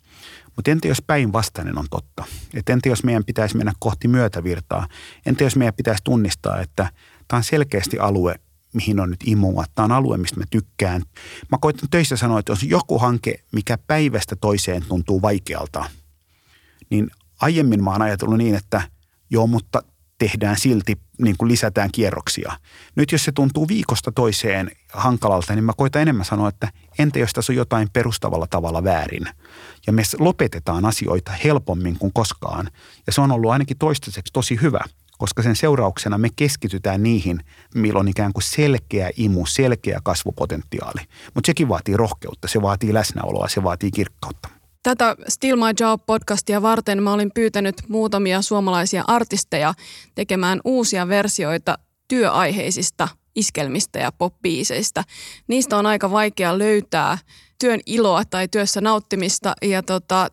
Mutta 0.57 0.71
entä 0.71 0.89
jos 0.89 1.03
päinvastainen 1.07 1.79
on 1.79 1.87
totta? 1.91 2.25
Et 2.55 2.69
entä 2.69 2.89
jos 2.89 3.05
meidän 3.05 3.25
pitäisi 3.25 3.57
mennä 3.57 3.73
kohti 3.79 4.09
myötävirtaa? 4.09 4.87
Entä 5.27 5.45
jos 5.45 5.57
meidän 5.57 5.75
pitäisi 5.75 6.05
tunnistaa, 6.05 6.61
että 6.61 6.93
tämä 7.29 7.39
on 7.39 7.45
selkeästi 7.45 7.99
alue, 7.99 8.41
mihin 8.73 9.01
on 9.01 9.11
nyt 9.11 9.21
imua. 9.25 9.65
Tämä 9.75 9.85
on 9.85 9.93
alue, 9.93 10.19
mistä 10.19 10.41
mä 10.41 10.45
tykkään. 10.51 11.03
Mä 11.51 11.59
koitan 11.61 11.89
töissä 11.91 12.17
sanoa, 12.17 12.39
että 12.39 12.53
jos 12.53 12.63
joku 12.63 12.99
hanke, 12.99 13.35
mikä 13.53 13.79
päivästä 13.79 14.37
toiseen 14.37 14.85
tuntuu 14.89 15.23
vaikealta, 15.23 15.85
niin 16.91 17.11
aiemmin 17.41 17.85
mä 17.85 17.91
oon 17.91 18.03
ajatellut 18.03 18.39
niin, 18.39 18.55
että 18.55 18.83
joo, 19.31 19.47
mutta 19.47 19.83
tehdään 20.19 20.59
silti, 20.59 20.99
niin 21.23 21.37
kuin 21.39 21.49
lisätään 21.49 21.91
kierroksia. 21.93 22.53
Nyt 22.97 23.13
jos 23.13 23.25
se 23.25 23.33
tuntuu 23.33 23.69
viikosta 23.69 24.13
toiseen 24.13 24.71
hankalalta, 24.93 25.55
niin 25.55 25.65
mä 25.65 25.73
koitan 25.77 26.03
enemmän 26.03 26.25
sanoa, 26.25 26.49
että 26.49 26.69
entä 26.99 27.19
jos 27.19 27.33
tässä 27.33 27.53
on 27.53 27.57
jotain 27.57 27.89
perustavalla 27.93 28.47
tavalla 28.47 28.85
väärin. 28.85 29.27
Ja 29.87 29.93
me 29.93 30.03
lopetetaan 30.19 30.85
asioita 30.85 31.33
helpommin 31.45 31.99
kuin 31.99 32.13
koskaan. 32.13 32.71
Ja 33.07 33.13
se 33.13 33.21
on 33.21 33.33
ollut 33.33 33.51
ainakin 33.51 33.79
toistaiseksi 33.79 34.33
tosi 34.33 34.59
hyvä, 34.63 34.81
koska 35.19 35.43
sen 35.43 35.57
seurauksena 35.57 36.19
me 36.19 36.29
keskitytään 36.37 37.03
niihin, 37.03 37.41
milloin 37.75 38.09
ikään 38.09 38.33
kuin 38.33 38.43
selkeä 38.43 39.11
imu, 39.17 39.47
selkeä 39.47 40.01
kasvupotentiaali. 40.03 41.01
Mutta 41.35 41.47
sekin 41.47 41.69
vaatii 41.69 41.97
rohkeutta, 41.97 42.49
se 42.49 42.63
vaatii 42.63 42.95
läsnäoloa, 42.95 43.49
se 43.49 43.63
vaatii 43.63 43.91
kirkkautta. 43.91 44.60
Tätä 44.83 45.17
Still 45.29 45.57
My 45.57 45.71
Job-podcastia 45.81 46.63
varten 46.63 47.03
mä 47.03 47.13
olin 47.13 47.31
pyytänyt 47.35 47.75
muutamia 47.89 48.43
suomalaisia 48.43 49.05
artisteja 49.07 49.75
tekemään 50.15 50.61
uusia 50.65 51.09
versioita 51.09 51.79
työaiheisista 52.09 53.09
iskelmistä 53.37 53.99
ja 53.99 54.13
poppiiseistä. 54.13 55.05
Niistä 55.49 55.77
on 55.77 55.87
aika 55.87 56.11
vaikea 56.11 56.59
löytää 56.59 57.19
työn 57.59 57.81
iloa 57.87 58.25
tai 58.25 58.49
työssä 58.49 58.81
nauttimista 58.81 59.55
ja 59.63 59.83
tota, 59.83 60.29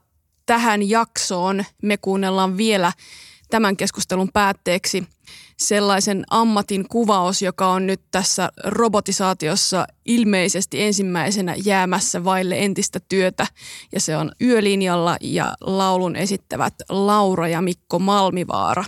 tähän 0.45 0.89
jaksoon 0.89 1.65
me 1.83 1.97
kuunnellaan 1.97 2.57
vielä 2.57 2.91
tämän 3.49 3.77
keskustelun 3.77 4.29
päätteeksi 4.33 5.07
sellaisen 5.57 6.23
ammatin 6.29 6.85
kuvaus, 6.89 7.41
joka 7.41 7.67
on 7.67 7.87
nyt 7.87 8.01
tässä 8.11 8.49
robotisaatiossa 8.63 9.87
ilmeisesti 10.05 10.83
ensimmäisenä 10.83 11.55
jäämässä 11.65 12.23
vaille 12.23 12.55
entistä 12.59 12.99
työtä. 13.09 13.47
Ja 13.91 13.99
se 13.99 14.17
on 14.17 14.31
Yölinjalla 14.41 15.17
ja 15.21 15.53
laulun 15.61 16.15
esittävät 16.15 16.73
Laura 16.89 17.47
ja 17.47 17.61
Mikko 17.61 17.99
Malmivaara. 17.99 18.83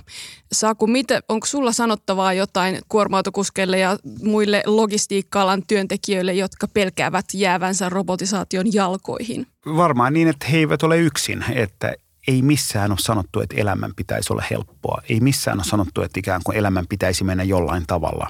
Saku, 0.52 0.88
miten, 0.88 1.24
onko 1.30 1.48
sulla 1.48 1.72
sanottavaa 1.72 2.34
jotain 2.34 2.80
kuorma-autokuskeille 2.90 3.80
ja 3.80 3.98
muille 4.24 4.64
logistiikka-alan 4.66 5.64
työntekijöille, 5.68 6.34
jotka 6.34 6.68
pelkäävät 6.68 7.26
jäävänsä 7.34 7.90
robotisaation 7.90 8.74
jalkoihin? 8.74 9.48
Varmaan 9.66 10.14
niin, 10.14 10.28
että 10.28 10.46
he 10.48 10.58
eivät 10.58 10.84
ole 10.84 10.98
yksin, 10.98 11.46
että 11.56 11.94
ei 12.30 12.42
missään 12.42 12.92
ole 12.92 13.00
sanottu, 13.00 13.42
että 13.42 13.56
elämän 13.58 13.92
pitäisi 13.96 14.34
olla 14.34 14.44
helppoa. 14.52 15.02
Ei 15.10 15.20
missään 15.20 15.58
ole 15.58 15.64
sanottu, 15.64 16.02
että 16.02 16.20
ikään 16.20 16.42
kuin 16.44 16.58
elämän 16.58 16.88
pitäisi 16.88 17.24
mennä 17.24 17.44
jollain 17.44 17.84
tavalla. 17.88 18.28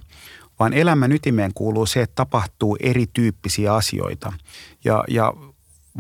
Vaan 0.59 0.73
elämän 0.73 1.11
ytimeen 1.11 1.51
kuuluu 1.53 1.85
se, 1.85 2.01
että 2.01 2.15
tapahtuu 2.15 2.77
erityyppisiä 2.79 3.73
asioita. 3.73 4.33
Ja, 4.85 5.03
ja 5.07 5.33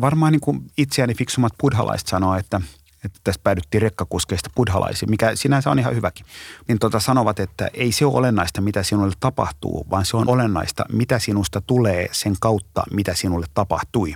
varmaan 0.01 0.31
niin 0.31 0.39
kuin 0.41 0.71
itseäni 0.77 1.13
fiksumat 1.13 1.53
buddhalaiset 1.61 2.07
sanoo, 2.07 2.35
että, 2.35 2.61
että 3.05 3.19
tässä 3.23 3.41
päädyttiin 3.43 3.81
rekkakuskeista 3.81 4.49
buddhalaisiin, 4.55 5.09
mikä 5.09 5.35
sinänsä 5.35 5.71
on 5.71 5.79
ihan 5.79 5.95
hyväkin. 5.95 6.25
Niin 6.67 6.79
tota 6.79 6.99
sanovat, 6.99 7.39
että 7.39 7.69
ei 7.73 7.91
se 7.91 8.05
ole 8.05 8.17
olennaista, 8.17 8.61
mitä 8.61 8.83
sinulle 8.83 9.13
tapahtuu, 9.19 9.87
vaan 9.89 10.05
se 10.05 10.17
on 10.17 10.29
olennaista, 10.29 10.85
mitä 10.91 11.19
sinusta 11.19 11.61
tulee 11.61 12.09
sen 12.11 12.35
kautta, 12.39 12.83
mitä 12.91 13.15
sinulle 13.15 13.45
tapahtui. 13.53 14.15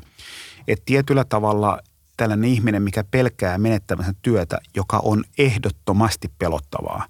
Että 0.67 0.84
tietyllä 0.86 1.24
tavalla 1.24 1.80
tällainen 2.17 2.49
ihminen, 2.49 2.82
mikä 2.82 3.04
pelkää 3.12 3.58
menettämänsä 3.58 4.13
työtä, 4.21 4.58
joka 4.76 4.99
on 5.04 5.23
ehdottomasti 5.38 6.32
pelottavaa, 6.38 7.08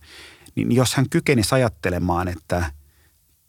niin 0.56 0.72
jos 0.72 0.96
hän 0.96 1.10
kykenisi 1.10 1.56
ajattelemaan, 1.56 2.28
että 2.28 2.72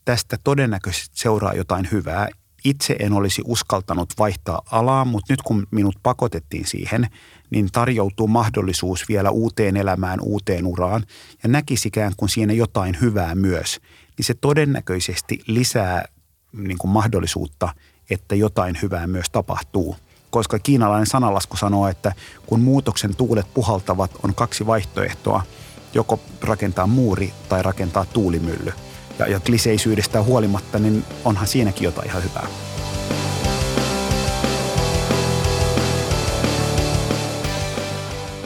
tästä 0.05 0.39
todennäköisesti 0.45 1.19
seuraa 1.19 1.53
jotain 1.53 1.89
hyvää, 1.93 2.29
itse 2.65 2.97
en 2.99 3.13
olisi 3.13 3.43
uskaltanut 3.45 4.09
vaihtaa 4.19 4.63
alaa, 4.71 5.05
mutta 5.05 5.33
nyt 5.33 5.43
kun 5.43 5.67
minut 5.71 5.97
pakotettiin 6.03 6.67
siihen, 6.67 7.07
niin 7.51 7.69
tarjoutuu 7.73 8.29
mahdollisuus 8.29 9.09
vielä 9.09 9.31
uuteen 9.31 9.77
elämään, 9.77 10.21
uuteen 10.23 10.67
uraan 10.67 11.05
ja 11.43 11.49
näkisikään 11.49 12.13
kuin 12.17 12.29
siinä 12.29 12.53
jotain 12.53 13.01
hyvää 13.01 13.35
myös, 13.35 13.81
niin 14.19 14.25
se 14.25 14.35
todennäköisesti 14.35 15.41
lisää 15.47 16.05
niin 16.53 16.79
kuin 16.79 16.91
mahdollisuutta, 16.91 17.75
että 18.11 18.35
jotain 18.35 18.79
hyvää 18.83 19.07
myös 19.07 19.27
tapahtuu 19.33 19.97
koska 20.35 20.59
kiinalainen 20.59 21.07
sanalasku 21.07 21.57
sanoo, 21.57 21.89
että 21.89 22.13
kun 22.47 22.61
muutoksen 22.61 23.17
tuulet 23.17 23.47
puhaltavat, 23.55 24.11
on 24.23 24.35
kaksi 24.35 24.67
vaihtoehtoa. 24.67 25.43
Joko 25.95 26.21
rakentaa 26.43 26.87
muuri 26.87 27.33
tai 27.49 27.63
rakentaa 27.63 28.05
tuulimylly. 28.05 28.73
Ja, 29.19 29.27
ja 29.27 29.41
kliseisyydestä 29.41 30.23
huolimatta, 30.23 30.79
niin 30.79 31.05
onhan 31.25 31.47
siinäkin 31.47 31.85
jotain 31.85 32.09
ihan 32.09 32.23
hyvää. 32.23 32.47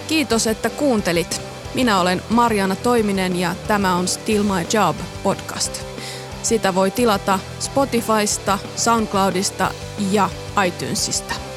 Kiitos, 0.09 0.47
että 0.47 0.71
kuuntelit. 0.71 1.41
Minä 1.75 2.01
olen 2.01 2.23
Mariana 2.31 2.77
Toiminen 2.77 3.37
ja 3.37 3.55
tämä 3.69 3.95
on 3.97 4.09
Still 4.09 4.43
My 4.43 4.67
Job 4.73 4.97
podcast. 5.23 5.81
Sitä 6.43 6.75
voi 6.75 6.91
tilata 6.91 7.39
Spotifysta, 7.61 8.59
SoundCloudista 8.77 9.71
ja 10.11 10.31
iTunesista. 10.67 11.48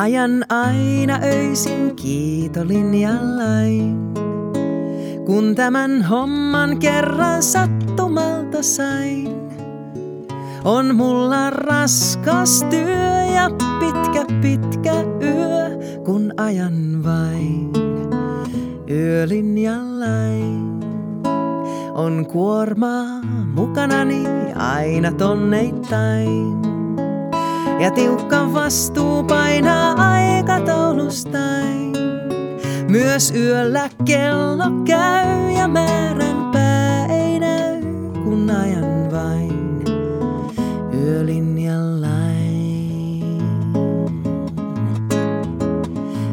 Ajan 0.00 0.44
aina 0.48 1.18
öisin 1.22 1.96
kiitolinjallain. 1.96 4.14
Kun 5.26 5.54
tämän 5.54 6.02
homman 6.02 6.78
kerran 6.78 7.42
sattumalta 7.42 8.62
sain, 8.62 9.28
on 10.64 10.96
mulla 10.96 11.50
raskas 11.50 12.66
työ 12.70 13.24
ja 13.34 13.50
pitkä 13.80 14.26
pitkä 14.42 14.94
yö, 15.22 15.78
kun 16.04 16.32
ajan 16.36 17.04
vain 17.04 17.70
yölinjallain. 18.90 20.64
On 21.94 22.26
kuormaa 22.26 23.20
mukanani 23.54 24.24
aina 24.54 25.12
tonneittain. 25.12 26.73
Ja 27.80 27.90
tiukka 27.90 28.54
vastuu 28.54 29.22
painaa 29.22 29.92
aikataulustain. 29.92 31.92
Myös 32.88 33.32
yöllä 33.36 33.90
kello 34.04 34.64
käy 34.84 35.50
ja 35.50 35.68
määränpää 35.68 37.06
ei 37.06 37.40
näy, 37.40 37.82
kun 38.24 38.50
ajan 38.50 39.12
vain 39.12 39.84
yölinjallain. 40.92 43.42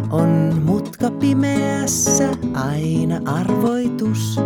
On 0.10 0.62
mutka 0.65 1.12
pimeässä 1.12 2.30
aina 2.54 3.21
arvoitus, 3.25 4.39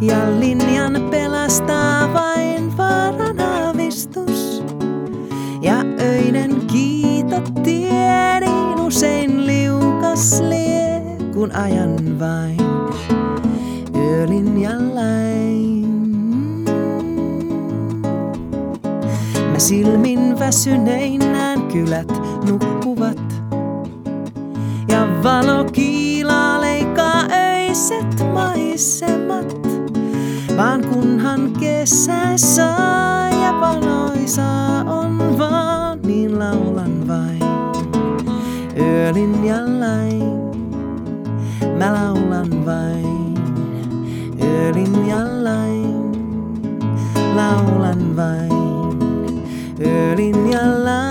ja 0.00 0.40
linjan 0.40 1.08
pelastaa 1.10 2.12
öinen 6.44 6.66
kiito 6.66 7.40
tieni 7.62 8.74
usein 8.86 9.46
liukas 9.46 10.40
lie, 10.40 11.02
kun 11.34 11.52
ajan 11.52 12.20
vain 12.20 12.58
yölinjallain. 13.94 15.88
Mä 19.52 19.58
silmin 19.58 20.38
väsynein 20.38 21.18
näen 21.18 21.62
kylät 21.62 22.12
nukkuvat. 22.48 23.34
Ja 24.88 25.08
valo 25.22 25.64
kiilaa 25.64 26.60
leikkaa 26.60 27.22
öiset 27.32 28.32
maisemat. 28.32 29.56
Vaan 30.56 30.84
kunhan 30.84 31.52
kesä 31.60 32.36
saa 32.36 33.28
ja 33.28 33.60
valoisaa 33.60 34.84
on 34.84 35.38
vaan, 35.38 35.73
yölinjallain. 39.04 40.22
Mä 41.78 41.92
laulan 41.92 42.66
vain 42.66 43.34
yölinjallain. 44.42 46.12
Laulan 47.36 48.16
vain 48.16 49.42
yölinjallain. 49.80 51.03